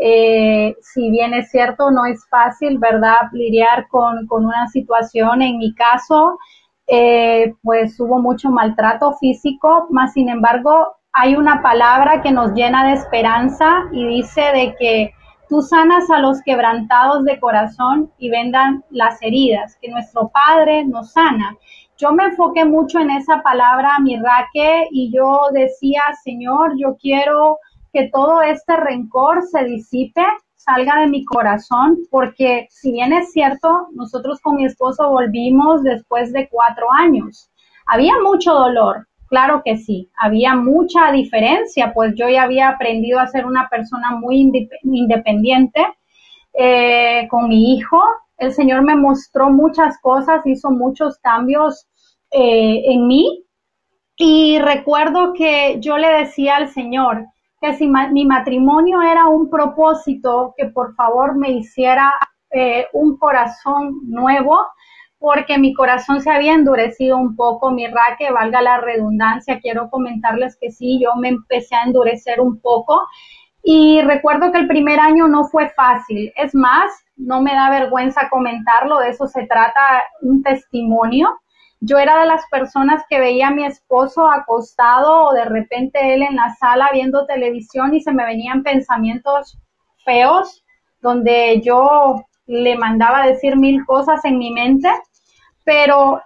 [0.00, 5.42] eh, si bien es cierto, no es fácil, ¿verdad?, lidiar con, una situación.
[5.42, 6.38] En mi caso,
[6.86, 12.86] eh, pues hubo mucho maltrato físico, más sin embargo, hay una palabra que nos llena
[12.86, 15.14] de esperanza y dice de que
[15.48, 21.12] tú sanas a los quebrantados de corazón y vendan las heridas, que nuestro Padre nos
[21.12, 21.56] sana.
[21.96, 27.58] Yo me enfoqué mucho en esa palabra, mi raque, y yo decía, Señor, yo quiero
[27.98, 30.22] que todo este rencor se disipe,
[30.54, 36.32] salga de mi corazón, porque si bien es cierto, nosotros con mi esposo volvimos después
[36.32, 37.50] de cuatro años.
[37.86, 43.26] Había mucho dolor, claro que sí, había mucha diferencia, pues yo ya había aprendido a
[43.26, 44.48] ser una persona muy
[44.84, 45.84] independiente
[46.52, 48.00] eh, con mi hijo.
[48.36, 51.88] El Señor me mostró muchas cosas, hizo muchos cambios
[52.30, 53.44] eh, en mí.
[54.16, 57.26] Y recuerdo que yo le decía al Señor,
[57.60, 62.12] que si mi matrimonio era un propósito, que por favor me hiciera
[62.50, 64.58] eh, un corazón nuevo,
[65.18, 70.56] porque mi corazón se había endurecido un poco, mi raque, valga la redundancia, quiero comentarles
[70.60, 73.02] que sí, yo me empecé a endurecer un poco.
[73.62, 78.28] Y recuerdo que el primer año no fue fácil, es más, no me da vergüenza
[78.30, 81.28] comentarlo, de eso se trata un testimonio.
[81.80, 86.22] Yo era de las personas que veía a mi esposo acostado o de repente él
[86.22, 89.58] en la sala viendo televisión y se me venían pensamientos
[90.04, 90.64] feos
[91.00, 94.90] donde yo le mandaba decir mil cosas en mi mente,
[95.64, 96.20] pero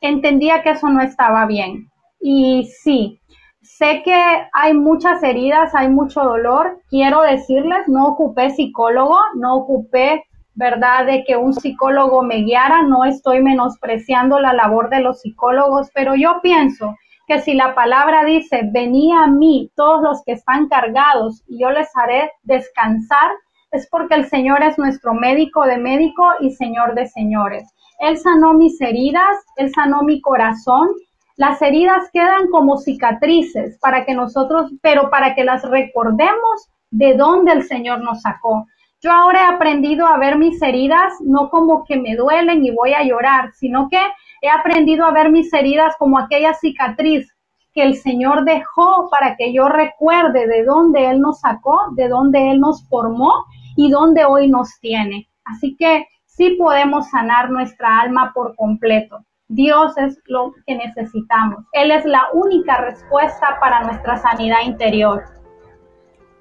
[0.00, 1.88] entendía que eso no estaba bien.
[2.20, 3.20] Y sí,
[3.62, 4.14] sé que
[4.52, 6.80] hay muchas heridas, hay mucho dolor.
[6.90, 10.24] Quiero decirles, no ocupé psicólogo, no ocupé,
[10.54, 12.82] ¿verdad?, de que un psicólogo me guiara.
[12.82, 16.96] No estoy menospreciando la labor de los psicólogos, pero yo pienso
[17.26, 21.70] que si la palabra dice, venía a mí todos los que están cargados y yo
[21.70, 23.30] les haré descansar,
[23.70, 27.64] es porque el Señor es nuestro médico de médico y Señor de señores.
[28.00, 30.88] Él sanó mis heridas, Él sanó mi corazón.
[31.36, 37.52] Las heridas quedan como cicatrices para que nosotros, pero para que las recordemos de dónde
[37.52, 38.66] el Señor nos sacó.
[39.02, 42.94] Yo ahora he aprendido a ver mis heridas no como que me duelen y voy
[42.94, 44.00] a llorar, sino que
[44.40, 47.28] he aprendido a ver mis heridas como aquella cicatriz
[47.74, 52.52] que el Señor dejó para que yo recuerde de dónde Él nos sacó, de dónde
[52.52, 53.32] Él nos formó
[53.76, 55.28] y dónde hoy nos tiene.
[55.44, 59.24] Así que sí podemos sanar nuestra alma por completo.
[59.48, 61.64] Dios es lo que necesitamos.
[61.72, 65.24] Él es la única respuesta para nuestra sanidad interior.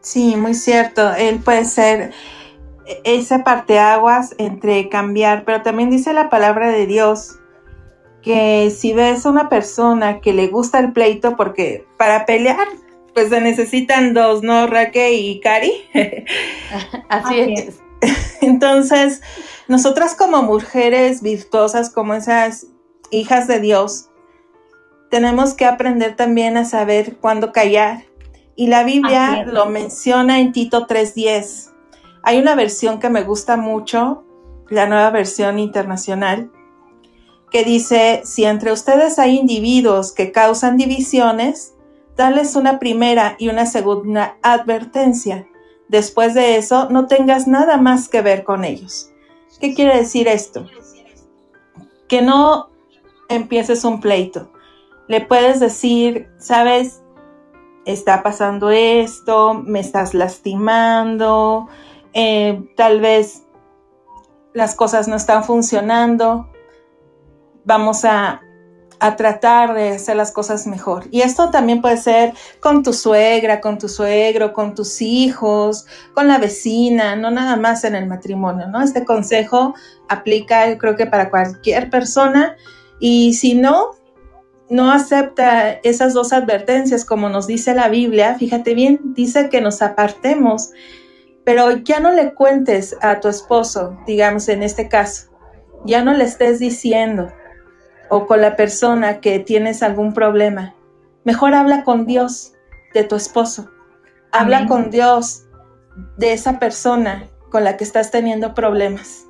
[0.01, 1.13] Sí, muy cierto.
[1.13, 2.11] Él puede ser
[3.03, 7.37] esa parteaguas entre cambiar, pero también dice la palabra de Dios
[8.21, 12.67] que si ves a una persona que le gusta el pleito, porque para pelear
[13.13, 14.67] pues se necesitan dos, ¿no?
[14.67, 15.73] Raque y Cari.
[17.09, 17.79] Así, es.
[18.41, 19.21] Entonces,
[19.67, 22.67] nosotras como mujeres virtuosas, como esas
[23.11, 24.09] hijas de Dios,
[25.09, 28.05] tenemos que aprender también a saber cuándo callar.
[28.55, 31.70] Y la Biblia lo menciona en Tito 3.10.
[32.23, 34.23] Hay una versión que me gusta mucho,
[34.69, 36.51] la nueva versión internacional,
[37.51, 41.73] que dice, si entre ustedes hay individuos que causan divisiones,
[42.15, 45.47] Dales una primera y una segunda advertencia.
[45.87, 49.09] Después de eso, no tengas nada más que ver con ellos.
[49.59, 50.67] ¿Qué quiere decir esto?
[52.07, 52.69] Que no
[53.29, 54.51] empieces un pleito.
[55.07, 57.01] Le puedes decir, sabes,
[57.85, 61.69] está pasando esto, me estás lastimando,
[62.13, 63.43] eh, tal vez
[64.53, 66.49] las cosas no están funcionando.
[67.63, 68.41] Vamos a
[69.01, 71.07] a tratar de hacer las cosas mejor.
[71.09, 76.27] Y esto también puede ser con tu suegra, con tu suegro, con tus hijos, con
[76.27, 78.79] la vecina, no nada más en el matrimonio, ¿no?
[78.79, 79.73] Este consejo
[80.07, 82.55] aplica, yo creo que para cualquier persona.
[82.99, 83.87] Y si no,
[84.69, 89.81] no acepta esas dos advertencias como nos dice la Biblia, fíjate bien, dice que nos
[89.81, 90.69] apartemos,
[91.43, 95.31] pero ya no le cuentes a tu esposo, digamos en este caso,
[95.85, 97.31] ya no le estés diciendo,
[98.09, 100.75] o con la persona que tienes algún problema,
[101.23, 102.53] mejor habla con Dios
[102.93, 103.69] de tu esposo.
[104.31, 105.45] Habla con Dios
[106.17, 109.27] de esa persona con la que estás teniendo problemas.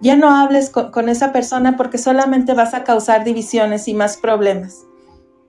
[0.00, 4.86] Ya no hables con, esa persona porque solamente vas a causar divisiones y más problemas.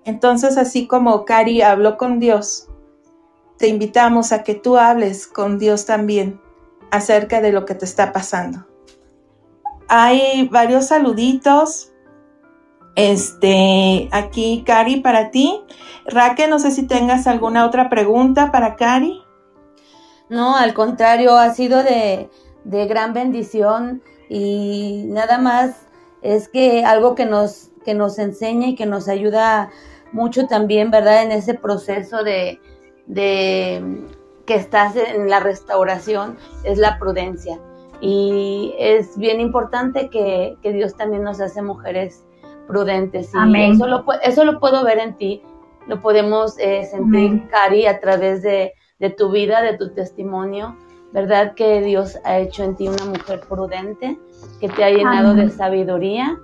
[0.04, 2.68] Entonces, así como Cari habló con Dios,
[3.62, 6.42] te invitamos a que tú hables con Dios también
[6.90, 8.66] acerca de lo que te está pasando.
[9.88, 11.92] Hay varios saluditos.
[12.96, 15.62] Este, aquí Cari para ti.
[16.06, 19.22] Raque, no sé si tengas alguna otra pregunta para Cari.
[20.28, 22.32] No, al contrario, ha sido de,
[22.64, 25.76] de gran bendición y nada más
[26.24, 29.70] es que algo que nos, que nos enseña y que nos ayuda
[30.12, 31.22] mucho también, ¿verdad?
[31.24, 32.60] En ese proceso de,
[33.12, 34.08] de
[34.46, 37.60] que estás en la restauración es la prudencia.
[38.00, 42.26] Y es bien importante que, que Dios también nos hace mujeres
[42.72, 43.32] prudentes.
[43.34, 45.44] Y Eso lo, eso lo puedo ver en ti,
[45.88, 48.74] lo podemos eh, sentir, Cari, a través de,
[49.18, 50.78] tu vida, de tu testimonio,
[51.12, 51.54] ¿verdad?
[51.54, 54.18] Que Dios ha hecho en ti una mujer prudente,
[54.60, 56.38] que te ha llenado de sabiduría,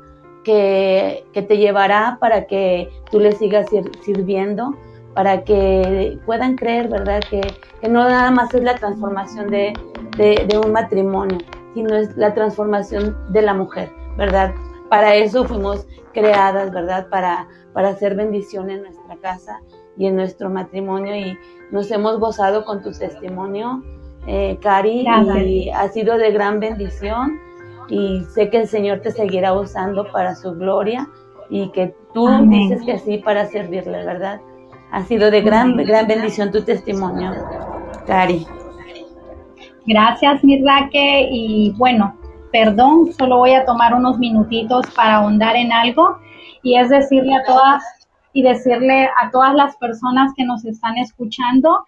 [0.44, 3.68] que, te llevará para que tú le sigas
[4.02, 4.76] sirviendo,
[5.18, 7.22] para que puedan creer, ¿verdad?
[7.28, 7.42] Que,
[7.90, 9.74] no nada más es la transformación de,
[10.16, 11.40] de un matrimonio,
[11.74, 14.54] sino es la transformación de la mujer, ¿verdad?
[14.92, 17.10] Para eso fuimos creadas, ¿verdad?
[17.10, 19.60] Para, para hacer bendición en nuestra casa
[19.98, 21.36] y en nuestro matrimonio y
[21.72, 23.84] nos hemos gozado con tu testimonio,
[24.28, 25.04] eh, Cari,
[25.44, 27.40] y ha sido de gran bendición.
[27.90, 31.10] y sé que el Señor te seguirá usando para su gloria
[31.50, 34.42] y que tú dices que sí para servirle, ¿verdad?
[34.92, 37.32] Ha sido de gran, gran bendición tu testimonio,
[38.06, 38.46] Cari.
[39.86, 41.28] Gracias, mi Raque.
[41.32, 42.16] Y bueno,
[42.52, 46.18] perdón, solo voy a tomar unos minutitos para ahondar en algo
[46.64, 47.84] y es decirle a todas
[48.34, 51.86] y decirle a todas las personas que nos están escuchando,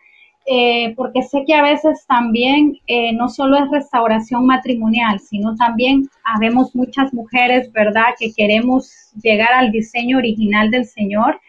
[0.47, 6.09] eh, porque sé que a veces también eh, no solo es restauración matrimonial, sino también
[6.23, 11.39] habemos muchas mujeres, ¿verdad?, que queremos llegar al diseño original del Señor.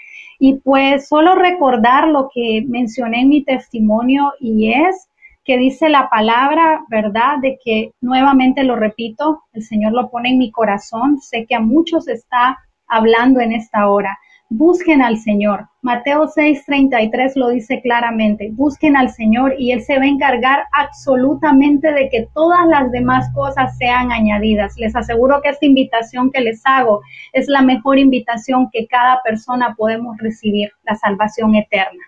[0.43, 5.11] Y pues solo recordar lo que mencioné en mi testimonio y es
[5.45, 7.37] que dice la palabra, ¿verdad?
[7.43, 11.61] De que nuevamente lo repito, el Señor lo pone en mi corazón, sé que a
[11.61, 14.19] muchos está hablando en esta hora.
[14.53, 15.69] Busquen al Señor.
[15.81, 18.51] Mateo 6:33 lo dice claramente.
[18.51, 23.33] Busquen al Señor y Él se va a encargar absolutamente de que todas las demás
[23.33, 24.77] cosas sean añadidas.
[24.77, 27.01] Les aseguro que esta invitación que les hago
[27.33, 32.03] es la mejor invitación que cada persona podemos recibir, la salvación eterna.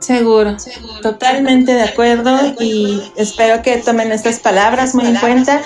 [0.00, 0.56] Seguro,
[1.02, 5.60] totalmente de acuerdo y espero que tomen estas palabras muy en cuenta.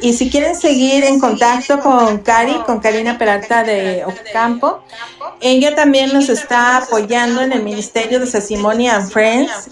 [0.00, 4.82] Y si quieren seguir en contacto con Cari, con Karina Peralta de Ocampo,
[5.40, 9.70] ella también nos está apoyando en el Ministerio de Sesimonia and Friends.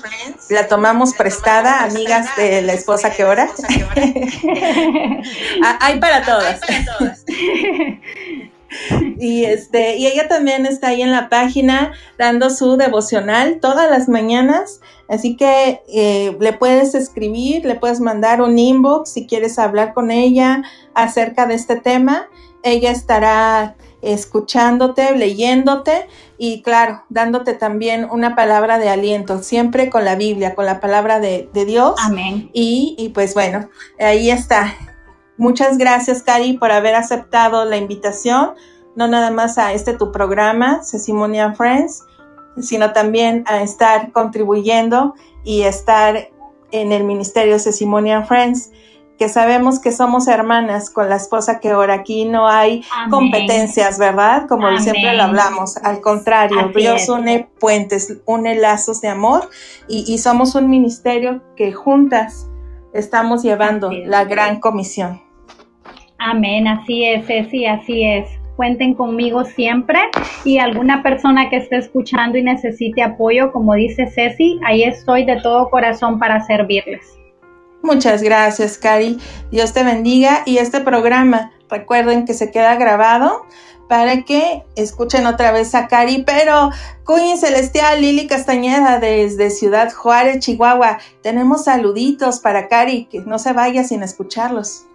[0.51, 3.49] La tomamos prestada, amigas de la esposa que ora.
[5.63, 6.61] Ah, hay para todas.
[9.19, 14.09] Y este, y ella también está ahí en la página dando su devocional todas las
[14.09, 14.81] mañanas.
[15.09, 20.11] Así que eh, le puedes escribir, le puedes mandar un inbox si quieres hablar con
[20.11, 20.63] ella
[20.95, 22.29] acerca de este tema.
[22.63, 26.07] Ella estará escuchándote, leyéndote
[26.37, 31.21] y claro, dándote también una palabra de aliento, siempre con la Biblia, con la palabra
[31.21, 31.95] de, Dios.
[31.99, 32.51] Amén.
[32.53, 33.69] Y, y pues bueno,
[33.99, 34.75] ahí está.
[35.37, 38.55] Muchas gracias, Cari, por haber aceptado la invitación,
[38.95, 42.05] no nada más a este tu programa, Sesimonia Friends,
[42.59, 46.29] sino también a estar contribuyendo y estar
[46.71, 48.71] en el Ministerio Sesimonia Friends,
[49.19, 54.47] que sabemos que somos hermanas con la esposa que ahora aquí no hay competencias, ¿verdad?
[54.49, 59.49] Como siempre lo hablamos, al contrario, Dios une puentes, une lazos de amor
[59.89, 62.49] y, y somos un ministerio que juntas
[62.95, 65.21] estamos llevando la gran comisión.
[66.19, 68.27] Amén, así es, sí, así es.
[68.57, 69.99] Cuenten conmigo siempre
[70.45, 75.41] y alguna persona que esté escuchando y necesite apoyo, como dice Ceci, ahí estoy de
[75.43, 77.19] todo corazón para servirles.
[77.83, 79.19] Muchas gracias, Cari.
[79.51, 83.45] Dios te bendiga y este programa, recuerden que se queda grabado
[83.89, 86.71] para que escuchen otra vez a Cari, pero
[87.07, 93.53] Queen Celestial, Lili Castañeda desde Ciudad Juárez, Chihuahua, tenemos saluditos para Cari, que no se
[93.53, 94.87] vaya sin escucharlos.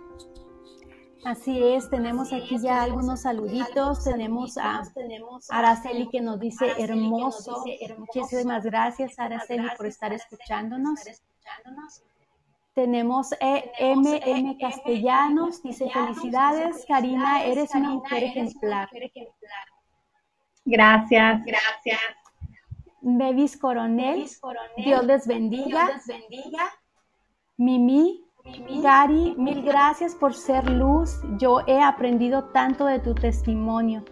[1.25, 4.03] Así es, tenemos aquí ya algunos saluditos.
[4.05, 4.81] Tenemos a
[5.49, 7.63] Araceli que nos dice hermoso.
[7.97, 11.01] Muchísimas gracias, Araceli, por estar escuchándonos.
[12.80, 18.88] Tenemos MM Castellanos, dice felicidades, Karina, eres una mujer ejemplar.
[20.63, 21.99] Gracias, gracias.
[23.01, 24.25] Bevis Coronel,
[24.77, 25.89] Dios les bendiga.
[27.57, 28.23] Mimi,
[28.82, 31.19] Gary, mil gracias por ser luz.
[31.38, 34.05] Yo he aprendido tanto de tu testimonio.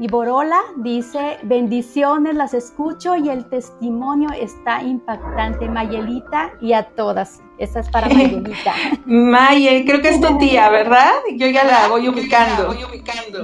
[0.00, 5.68] Y Borola dice, bendiciones, las escucho y el testimonio está impactante.
[5.68, 7.40] Mayelita y a todas.
[7.60, 8.74] Esa es para Mayelita.
[9.04, 11.12] Mayel, creo que es tu tía, ¿verdad?
[11.34, 12.74] Yo ya la voy ubicando.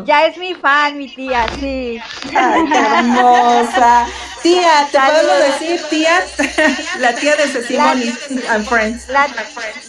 [0.07, 2.01] Ya es mi fan, mi tía, sí.
[2.35, 4.07] Ay, qué hermosa.
[4.43, 6.25] Tía, ¿te puedo decir tía?
[6.99, 8.11] la tía de Sesimoni
[8.49, 9.07] and Friends.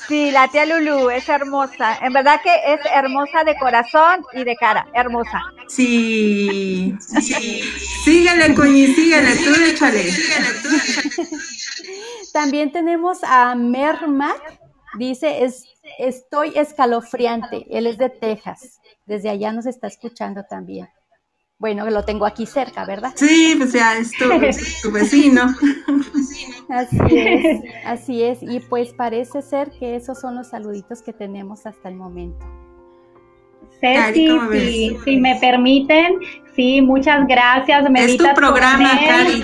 [0.09, 1.97] sí, la tía Lulu es hermosa.
[2.01, 4.87] En verdad que es hermosa de corazón y de cara.
[4.93, 5.41] Hermosa.
[5.67, 7.63] Sí, sí.
[8.03, 10.11] Síguele, Coñi, síguele, tú échale.
[12.37, 13.55] También tenemos a
[14.17, 14.59] Mermac,
[14.97, 15.63] dice, es,
[15.99, 20.89] estoy escalofriante, él es de Texas, desde allá nos está escuchando también.
[21.59, 23.13] Bueno, lo tengo aquí cerca, ¿verdad?
[23.15, 24.29] Sí, pues ya es tu,
[24.91, 25.43] vecino.
[26.69, 28.43] Así es, así es.
[28.43, 32.45] Y pues parece ser que esos son los saluditos que tenemos hasta el momento.
[33.79, 36.15] Ceci, si, si, me permiten,
[36.55, 37.89] sí, muchas gracias.
[37.89, 39.43] Meditas es tu programa, Cari.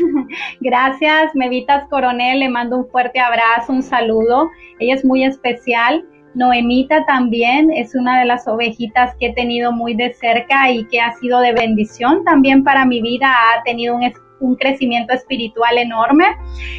[0.60, 4.50] gracias, Mevitas Coronel, le mando un fuerte abrazo, un saludo.
[4.78, 6.04] Ella es muy especial.
[6.34, 11.00] Noemita también es una de las ovejitas que he tenido muy de cerca y que
[11.00, 13.28] ha sido de bendición también para mi vida.
[13.28, 14.02] Ha tenido un
[14.40, 16.24] un crecimiento espiritual enorme.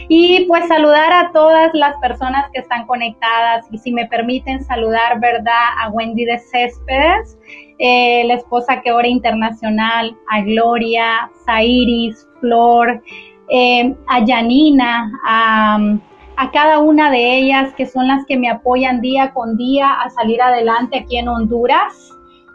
[0.07, 5.19] Y pues saludar a todas las personas que están conectadas y si me permiten saludar,
[5.19, 5.69] ¿verdad?
[5.79, 7.37] A Wendy de Céspedes,
[7.79, 13.01] eh, la esposa que ora internacional, a Gloria, Zairis, Flor,
[13.49, 15.79] eh, a Janina, a
[16.37, 20.09] a cada una de ellas que son las que me apoyan día con día a
[20.11, 22.11] salir adelante aquí en Honduras.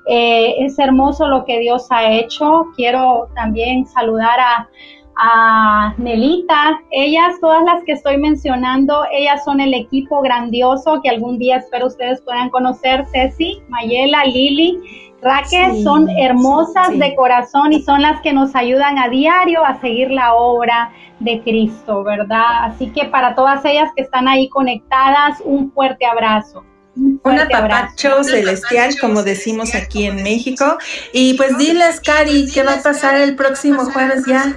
[0.07, 2.67] Eh, es hermoso lo que Dios ha hecho.
[2.77, 4.69] Quiero también saludar a,
[5.17, 6.81] a Nelita.
[6.91, 11.87] Ellas, todas las que estoy mencionando, ellas son el equipo grandioso que algún día espero
[11.87, 13.07] ustedes puedan conocer.
[13.13, 14.79] Ceci, Mayela, Lili,
[15.23, 20.11] Raquel, son hermosas de corazón y son las que nos ayudan a diario a seguir
[20.11, 20.91] la obra
[21.21, 22.65] de Cristo, ¿verdad?
[22.65, 26.65] Así que para todas ellas que están ahí conectadas, un fuerte abrazo.
[26.95, 30.77] Un apapacho celestial, como decimos aquí en México.
[31.13, 34.55] Y pues diles, Cari, ¿qué va a pasar el próximo jueves ya?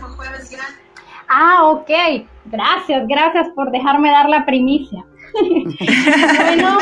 [1.30, 1.90] Ah, ok.
[2.46, 5.04] Gracias, gracias por dejarme dar la primicia.
[5.36, 6.78] bueno,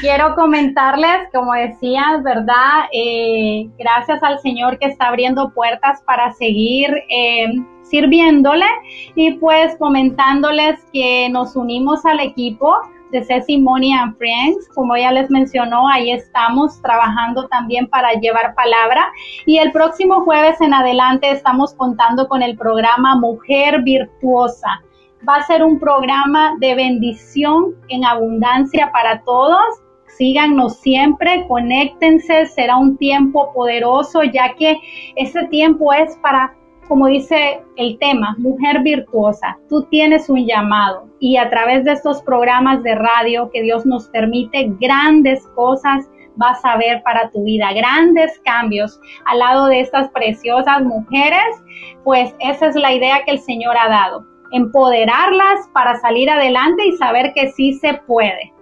[0.00, 2.86] quiero comentarles, como decías, ¿verdad?
[2.92, 7.46] Eh, gracias al Señor que está abriendo puertas para seguir eh,
[7.82, 8.66] sirviéndole
[9.14, 12.76] y pues comentándoles que nos unimos al equipo
[13.16, 14.68] de Cecimony and Friends.
[14.74, 19.10] Como ya les mencionó, ahí estamos trabajando también para llevar palabra.
[19.46, 24.82] Y el próximo jueves en adelante estamos contando con el programa Mujer Virtuosa.
[25.26, 29.64] Va a ser un programa de bendición en abundancia para todos.
[30.06, 34.78] Síganos siempre, conéctense, será un tiempo poderoso ya que
[35.16, 36.54] ese tiempo es para
[36.88, 42.22] como dice el tema, mujer virtuosa, tú tienes un llamado y a través de estos
[42.22, 47.72] programas de radio que Dios nos permite, grandes cosas vas a ver para tu vida,
[47.72, 51.62] grandes cambios al lado de estas preciosas mujeres,
[52.04, 56.92] pues esa es la idea que el Señor ha dado, empoderarlas para salir adelante y
[56.92, 58.52] saber que sí se puede.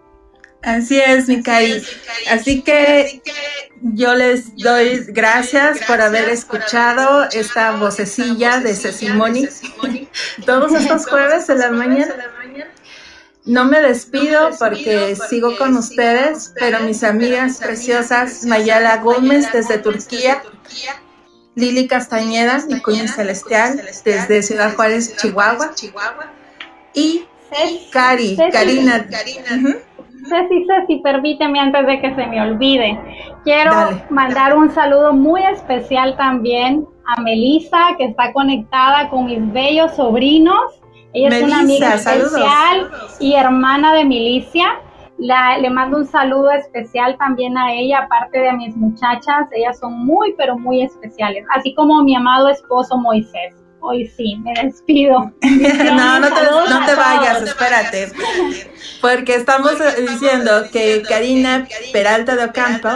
[0.65, 1.43] Así es, mi
[2.31, 3.23] Así que
[3.83, 9.47] yo les doy gracias por haber escuchado esta vocecilla de Sesimoni
[10.47, 12.15] todos estos jueves de la mañana.
[13.45, 20.43] No me despido porque sigo con ustedes, pero mis amigas preciosas, Mayala Gómez desde Turquía,
[21.55, 25.75] Lili Castañeda, mi cuña celestial, desde Ciudad Juárez, Chihuahua,
[26.95, 27.27] y
[27.93, 29.07] Cari, Karina.
[30.25, 32.99] Ceci, Ceci, permíteme antes de que se me olvide.
[33.45, 33.73] Quiero
[34.11, 40.81] mandar un saludo muy especial también a Melissa, que está conectada con mis bellos sobrinos.
[41.13, 44.81] Ella es una amiga especial y hermana de Milicia.
[45.19, 49.49] le mando un saludo especial también a ella, aparte de a mis muchachas.
[49.53, 54.53] Ellas son muy, pero muy especiales, así como mi amado esposo Moisés hoy sí, me
[54.63, 55.33] despido.
[55.43, 58.13] no, no te, no te vayas, espérate.
[59.01, 62.89] Porque estamos diciendo que Karina Peralta de Ocampo,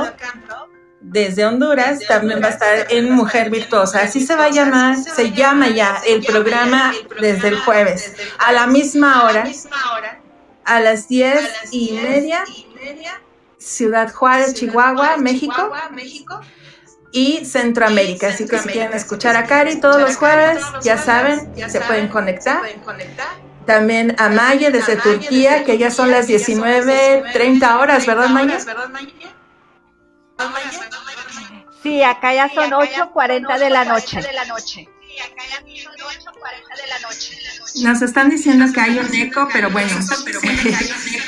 [1.01, 4.03] desde Honduras, también va a estar en Mujer Virtuosa.
[4.03, 8.67] Así se va a llamar, se llama ya el programa desde el jueves, a la
[8.67, 9.45] misma hora,
[10.65, 12.45] a las diez y media,
[13.59, 15.71] Ciudad Juárez, Chihuahua, México
[17.13, 18.29] y Centroamérica.
[18.29, 22.63] Así que si quieren escuchar a Cari todos los jueves, ya saben, se pueden conectar.
[23.67, 28.59] También a Maya desde Turquía, que ya son las 19.30 horas, ¿verdad, Maya?
[31.83, 34.21] Sí, acá ya son 8.40 de la noche.
[37.83, 39.91] Nos están diciendo que hay un eco, pero bueno,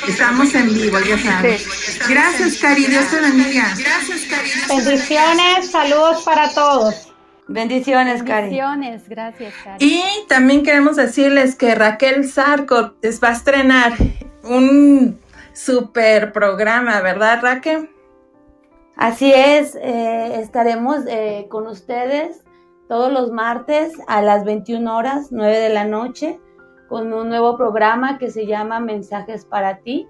[0.07, 1.99] estamos en vivo, ya sabes.
[2.07, 3.73] Gracias, Cari, Dios te bendiga.
[3.77, 4.49] Gracias, Cari.
[4.83, 7.07] Bendiciones, saludos para todos.
[7.47, 8.47] Bendiciones, Cari.
[8.47, 9.85] Bendiciones, gracias, Cari.
[9.85, 13.93] Y también queremos decirles que Raquel Zarco va a estrenar
[14.43, 15.19] un
[15.53, 17.89] super programa, ¿verdad, Raquel?
[18.97, 22.41] Así es, eh, estaremos eh, con ustedes
[22.91, 26.41] todos los martes a las 21 horas, 9 de la noche,
[26.89, 30.09] con un nuevo programa que se llama Mensajes para ti.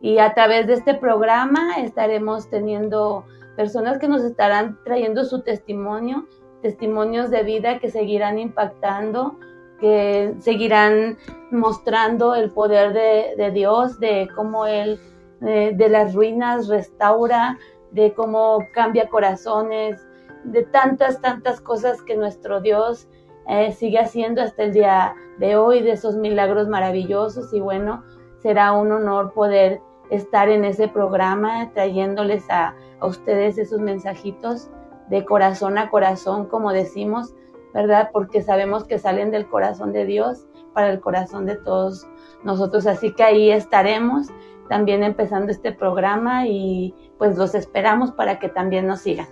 [0.00, 3.26] Y a través de este programa estaremos teniendo
[3.58, 6.26] personas que nos estarán trayendo su testimonio,
[6.62, 9.38] testimonios de vida que seguirán impactando,
[9.78, 11.18] que seguirán
[11.50, 14.98] mostrando el poder de, Dios, de cómo Él
[15.42, 17.58] eh, de las ruinas restaura,
[17.90, 20.00] de cómo cambia corazones,
[20.44, 23.08] de tantas, tantas cosas que nuestro Dios
[23.48, 27.52] eh, sigue haciendo hasta el día de hoy, de esos milagros maravillosos.
[27.52, 28.04] Y bueno,
[28.38, 29.80] será un honor poder
[30.10, 34.70] estar en ese programa trayéndoles a, a ustedes esos mensajitos
[35.08, 37.34] de corazón a corazón, como decimos,
[37.72, 38.10] ¿verdad?
[38.12, 42.06] Porque sabemos que salen del corazón de Dios para el corazón de todos
[42.42, 42.86] nosotros.
[42.86, 44.28] Así que ahí estaremos
[44.68, 49.28] también empezando este programa y pues los esperamos para que también nos sigan.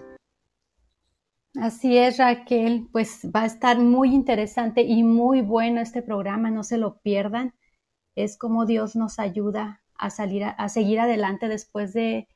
[1.60, 6.64] Así es, Raquel, pues va a estar muy interesante y muy bueno este programa, no
[6.64, 7.54] se lo pierdan.
[8.14, 12.26] Es como Dios nos ayuda a salir, a, seguir adelante después de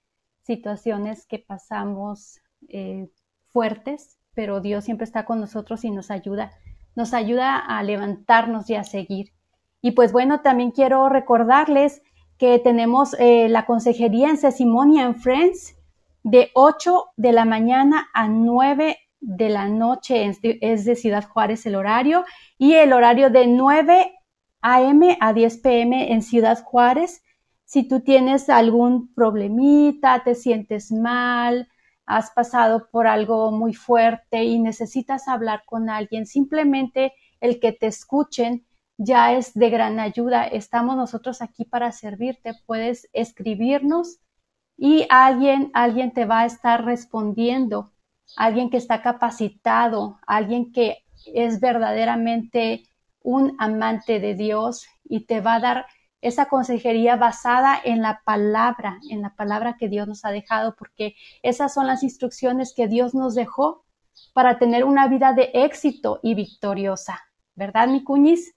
[0.43, 3.09] situaciones que pasamos eh,
[3.47, 6.52] fuertes, pero Dios siempre está con nosotros y nos ayuda,
[6.94, 9.32] nos ayuda a levantarnos y a seguir.
[9.80, 12.02] Y pues bueno, también quiero recordarles
[12.36, 15.74] que tenemos eh, la consejería en Sesimonia and Friends
[16.22, 20.31] de 8 de la mañana a 9 de la noche,
[20.61, 22.24] es de Ciudad Juárez el horario,
[22.59, 24.15] y el horario de 9
[24.62, 25.19] a.m.
[25.20, 26.12] a 10 p.m.
[26.12, 27.23] en Ciudad Juárez.
[27.65, 31.69] Si tú tienes algún problemita, te sientes mal,
[32.07, 37.89] has pasado por algo muy fuerte y necesitas hablar con alguien, simplemente el que te
[37.89, 38.65] escuchen
[38.97, 40.44] ya es de gran ayuda.
[40.44, 42.53] Estamos nosotros aquí para servirte.
[42.65, 44.20] Puedes escribirnos
[44.77, 47.93] y alguien, alguien te va a estar respondiendo,
[48.36, 52.85] alguien que está capacitado, alguien que es verdaderamente
[53.23, 55.86] un amante de Dios y te va a dar
[56.20, 61.15] esa consejería basada en la palabra, en la palabra que Dios nos ha dejado, porque
[61.43, 63.85] esas son las instrucciones que Dios nos dejó
[64.32, 67.20] para tener una vida de éxito y victoriosa.
[67.55, 68.56] ¿Verdad, mi cuñis?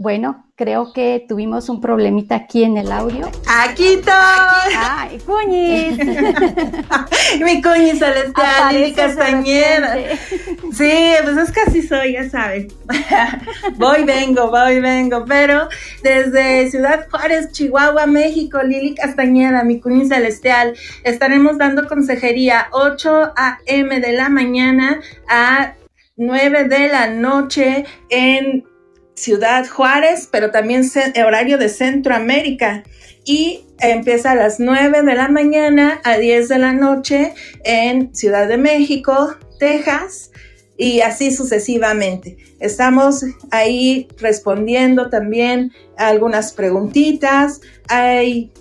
[0.00, 3.28] Bueno, creo que tuvimos un problemita aquí en el audio.
[3.48, 4.12] ¡Aquí estoy!
[4.78, 5.98] ¡Ay, cuñis!
[7.44, 9.96] Mi cuñis celestial, Lili Castañeda.
[10.70, 10.92] Sí,
[11.24, 12.68] pues es que así soy, ya saben.
[13.76, 15.24] voy, vengo, voy, vengo.
[15.26, 15.68] Pero
[16.04, 23.98] desde Ciudad Juárez, Chihuahua, México, Lili Castañeda, mi cuñis celestial, estaremos dando consejería 8 a.m.
[23.98, 25.74] de la mañana a
[26.16, 28.64] 9 de la noche en
[29.18, 30.88] Ciudad Juárez, pero también
[31.24, 32.84] horario de Centroamérica.
[33.24, 37.34] Y empieza a las 9 de la mañana a 10 de la noche
[37.64, 40.30] en Ciudad de México, Texas,
[40.76, 42.36] y así sucesivamente.
[42.60, 47.60] Estamos ahí respondiendo también a algunas preguntitas.
[47.88, 48.52] Hay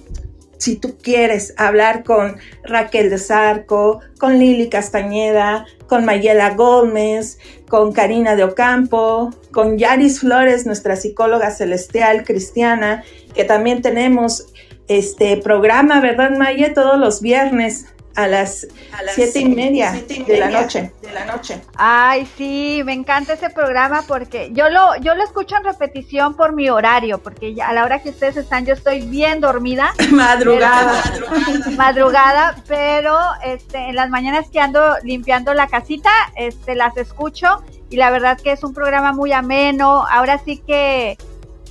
[0.57, 7.39] si tú quieres hablar con Raquel de Zarco, con Lili Castañeda, con Mayela Gómez,
[7.69, 13.03] con Karina de Ocampo, con Yaris Flores, nuestra psicóloga celestial cristiana,
[13.34, 14.47] que también tenemos
[14.88, 16.73] este programa, ¿verdad, Maya?
[16.73, 17.85] Todos los viernes
[18.18, 18.68] a las,
[19.14, 21.61] siete, y media, de, la noche, de la noche.
[21.76, 26.52] Ay, sí, me encanta ese programa porque yo lo, yo lo escucho en repetición por
[26.52, 29.94] mi horario, porque a la hora que ustedes están yo estoy bien dormida.
[30.11, 30.99] madrugada.
[31.77, 33.15] madrugada, pero
[33.45, 38.39] este, en las mañanas que ando limpiando la casita, este, las escucho y la verdad
[38.41, 40.07] que es un programa muy ameno.
[40.10, 41.19] Ahora sí que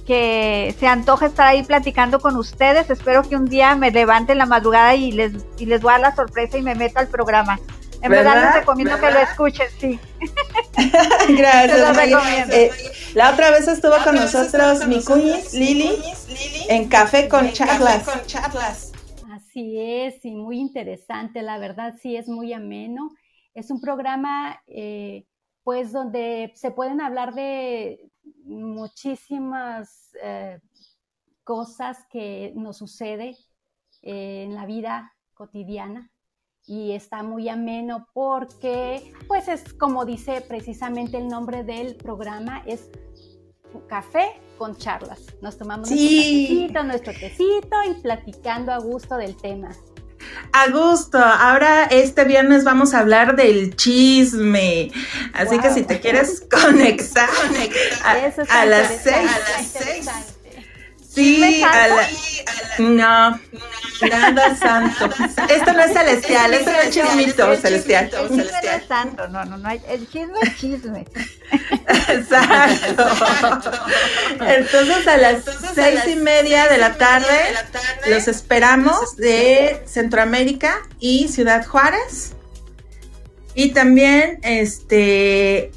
[0.06, 2.88] que se antoja estar ahí platicando con ustedes.
[2.88, 5.92] Espero que un día me levante en la madrugada y les, y les voy a
[5.94, 7.58] dar la sorpresa y me meto al programa.
[8.02, 9.98] En verdad, les recomiendo que lo escuchen, sí.
[11.36, 11.98] Gracias.
[12.52, 12.70] Eh,
[13.14, 15.96] la otra vez estuvo con nosotros mi cuñis, Lili,
[16.68, 18.06] en Café con Charlas.
[19.32, 23.10] Así es, y muy interesante, la verdad sí es muy ameno.
[23.54, 25.24] Es un programa, eh,
[25.64, 27.98] pues, donde se pueden hablar de
[28.47, 30.60] muchísimas eh,
[31.44, 33.36] cosas que nos sucede
[34.02, 36.10] eh, en la vida cotidiana
[36.64, 42.90] y está muy ameno porque pues es como dice precisamente el nombre del programa es
[43.89, 45.20] café con charlas.
[45.43, 49.70] Nos tomamos nuestro nuestro tecito y platicando a gusto del tema.
[50.53, 51.19] A gusto.
[51.19, 54.90] Ahora este viernes vamos a hablar del chisme.
[55.32, 57.28] Así que si te quieres conectar,
[58.05, 58.51] a, las seis.
[58.51, 60.35] A las seis.
[61.16, 62.09] Sí, a la,
[62.78, 63.40] no,
[64.02, 65.09] nada santo.
[65.48, 68.10] Esto no es celestial, esto no es chismito celestial.
[68.12, 71.06] El chisme no es santo, no, no, no, el chisme es chisme.
[72.09, 73.06] Exacto.
[74.47, 75.44] Entonces a las
[75.74, 77.55] seis y media de la tarde
[78.09, 82.34] los esperamos de Centroamérica y Ciudad Juárez.
[83.55, 85.72] Y también este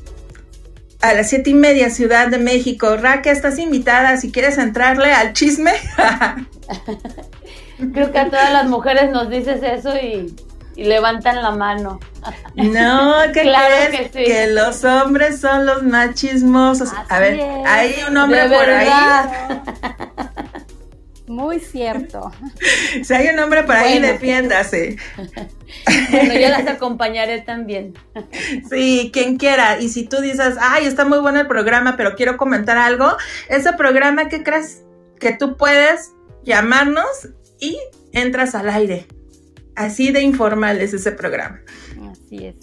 [1.02, 2.98] a las siete y media, Ciudad de México.
[2.98, 5.72] Raque, estás invitada si quieres entrarle al chisme.
[7.94, 10.36] Creo que a todas las mujeres nos dices eso y,
[10.76, 12.00] levantan la mano.
[12.56, 14.12] No, ¿qué claro crees?
[14.12, 16.90] Que, que, los hombres son los más chismosos.
[17.10, 18.90] a ver, hay un hombre por ahí.
[21.30, 22.32] Muy cierto.
[23.04, 24.98] si hay un hombre por ahí, defiéndase.
[26.10, 27.94] bueno, yo las acompañaré también.
[28.70, 29.80] sí, quien quiera.
[29.80, 33.16] Y si tú dices, ay, está muy bueno el programa, pero quiero comentar algo,
[33.48, 34.82] ese programa, ¿qué crees?
[35.20, 36.14] Que tú puedes
[36.46, 37.06] llamarnos
[37.60, 37.78] y
[38.12, 39.06] entras al aire.
[39.76, 41.62] Así de informal es ese programa.
[42.10, 42.56] Así es.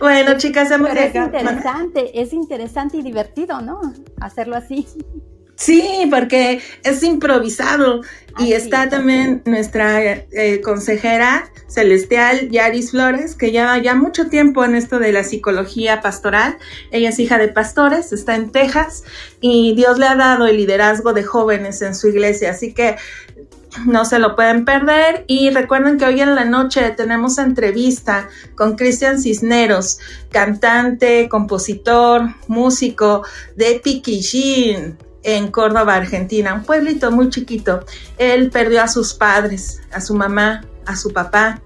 [0.00, 3.78] bueno, chicas, hemos Es interesante, es interesante y divertido, ¿no?
[4.22, 4.86] Hacerlo así.
[5.58, 8.02] Sí, porque es improvisado.
[8.38, 14.76] y está también nuestra eh, consejera celestial, Yaris Flores, que lleva ya mucho tiempo en
[14.76, 16.56] esto de la psicología pastoral.
[16.92, 19.02] Ella es hija de pastores, está en Texas
[19.40, 22.52] y Dios le ha dado el liderazgo de jóvenes en su iglesia.
[22.52, 22.94] Así que
[23.84, 25.24] no se lo pueden perder.
[25.26, 29.98] Y recuerden que hoy en la noche tenemos entrevista con Cristian Cisneros,
[30.30, 33.24] cantante, compositor, músico
[33.56, 37.84] de Piquillín en Córdoba, Argentina, un pueblito muy chiquito.
[38.18, 41.60] Él perdió a sus padres, a su mamá, a su papá,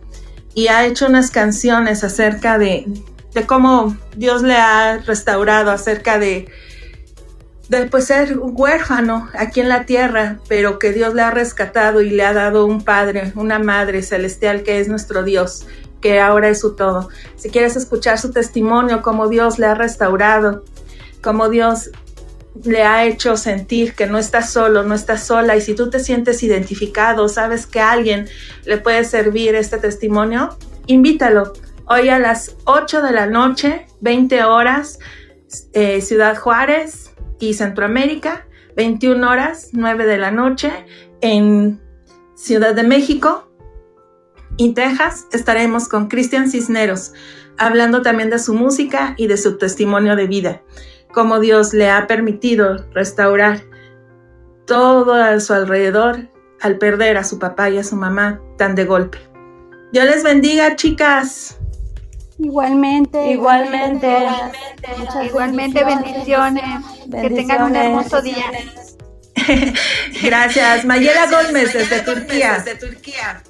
[0.54, 2.86] y ha hecho unas canciones acerca de,
[3.34, 6.48] de cómo Dios le ha restaurado, acerca de,
[7.68, 12.10] de pues, ser huérfano aquí en la tierra, pero que Dios le ha rescatado y
[12.10, 15.66] le ha dado un padre, una madre celestial que es nuestro Dios,
[16.00, 17.08] que ahora es su todo.
[17.36, 20.64] Si quieres escuchar su testimonio, cómo Dios le ha restaurado,
[21.22, 21.90] cómo Dios
[22.64, 26.00] le ha hecho sentir que no estás solo, no estás sola y si tú te
[26.00, 28.28] sientes identificado, sabes que alguien
[28.64, 30.56] le puede servir este testimonio,
[30.86, 31.52] invítalo.
[31.86, 34.98] Hoy a las 8 de la noche, 20 horas,
[35.72, 38.46] eh, Ciudad Juárez y Centroamérica,
[38.76, 40.70] 21 horas, 9 de la noche
[41.20, 41.80] en
[42.34, 43.48] Ciudad de México
[44.56, 47.12] y Texas estaremos con Cristian Cisneros,
[47.56, 50.62] hablando también de su música y de su testimonio de vida
[51.12, 53.62] cómo Dios le ha permitido restaurar
[54.66, 56.28] todo a su alrededor
[56.60, 59.18] al perder a su papá y a su mamá tan de golpe.
[59.92, 61.58] Dios les bendiga, chicas.
[62.38, 64.26] Igualmente, igualmente,
[65.24, 66.64] igualmente, bendiciones.
[67.10, 68.46] Que tengan un hermoso día.
[70.22, 72.62] Gracias, Mayela Gómez desde Turquía.
[72.64, 73.42] Desde Turquía.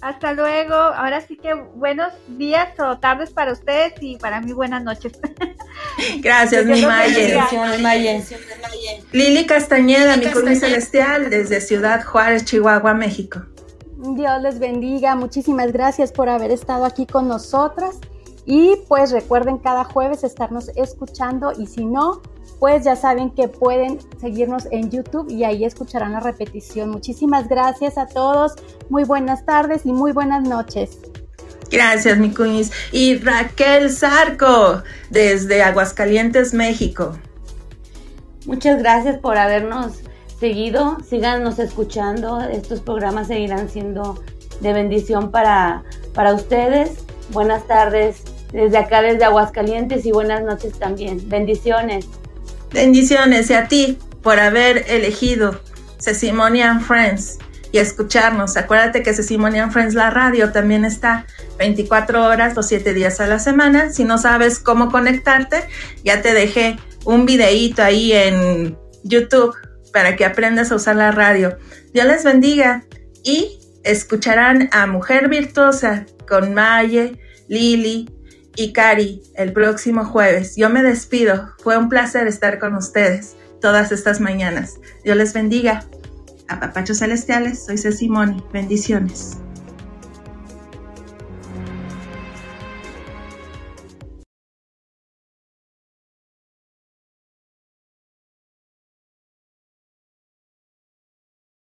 [0.00, 0.74] Hasta luego.
[0.74, 5.12] Ahora sí que buenos días o tardes para ustedes y para mí buenas noches.
[6.20, 8.22] Gracias, mi Maye.
[9.12, 13.42] Lili Castañeda, mi Cruz celestial, desde Ciudad Juárez, Chihuahua, México.
[13.96, 15.16] Dios les bendiga.
[15.16, 17.98] Muchísimas gracias por haber estado aquí con nosotras.
[18.46, 22.22] Y pues recuerden cada jueves estarnos escuchando y si no,
[22.58, 26.90] pues ya saben que pueden seguirnos en YouTube y ahí escucharán la repetición.
[26.90, 28.54] Muchísimas gracias a todos,
[28.88, 30.98] muy buenas tardes y muy buenas noches.
[31.70, 32.72] Gracias, mi cuñis.
[32.92, 37.12] Y Raquel Zarco, desde Aguascalientes, México.
[38.46, 39.98] Muchas gracias por habernos
[40.40, 40.96] seguido.
[41.06, 42.40] Síganos escuchando.
[42.40, 44.22] Estos programas seguirán siendo
[44.60, 47.04] de bendición para, para ustedes.
[47.30, 48.22] Buenas tardes
[48.52, 51.28] desde acá, desde Aguascalientes y buenas noches también.
[51.28, 52.08] Bendiciones.
[52.72, 55.60] Bendiciones y a ti por haber elegido
[55.98, 57.38] Sesimonian Friends
[57.72, 58.56] y escucharnos.
[58.56, 61.26] Acuérdate que Sesimonian Friends, la radio, también está
[61.58, 63.90] 24 horas, los 7 días a la semana.
[63.90, 65.64] Si no sabes cómo conectarte,
[66.04, 69.54] ya te dejé un videíto ahí en YouTube
[69.92, 71.58] para que aprendas a usar la radio.
[71.92, 72.84] Dios les bendiga
[73.24, 77.18] y escucharán a Mujer Virtuosa con Maye,
[77.48, 78.10] Lili,
[78.56, 80.56] y Cari el próximo jueves.
[80.56, 81.54] Yo me despido.
[81.62, 84.80] Fue un placer estar con ustedes todas estas mañanas.
[85.04, 85.84] Dios les bendiga.
[86.48, 88.08] A Papachos Celestiales, soy Ceci
[88.52, 89.38] Bendiciones.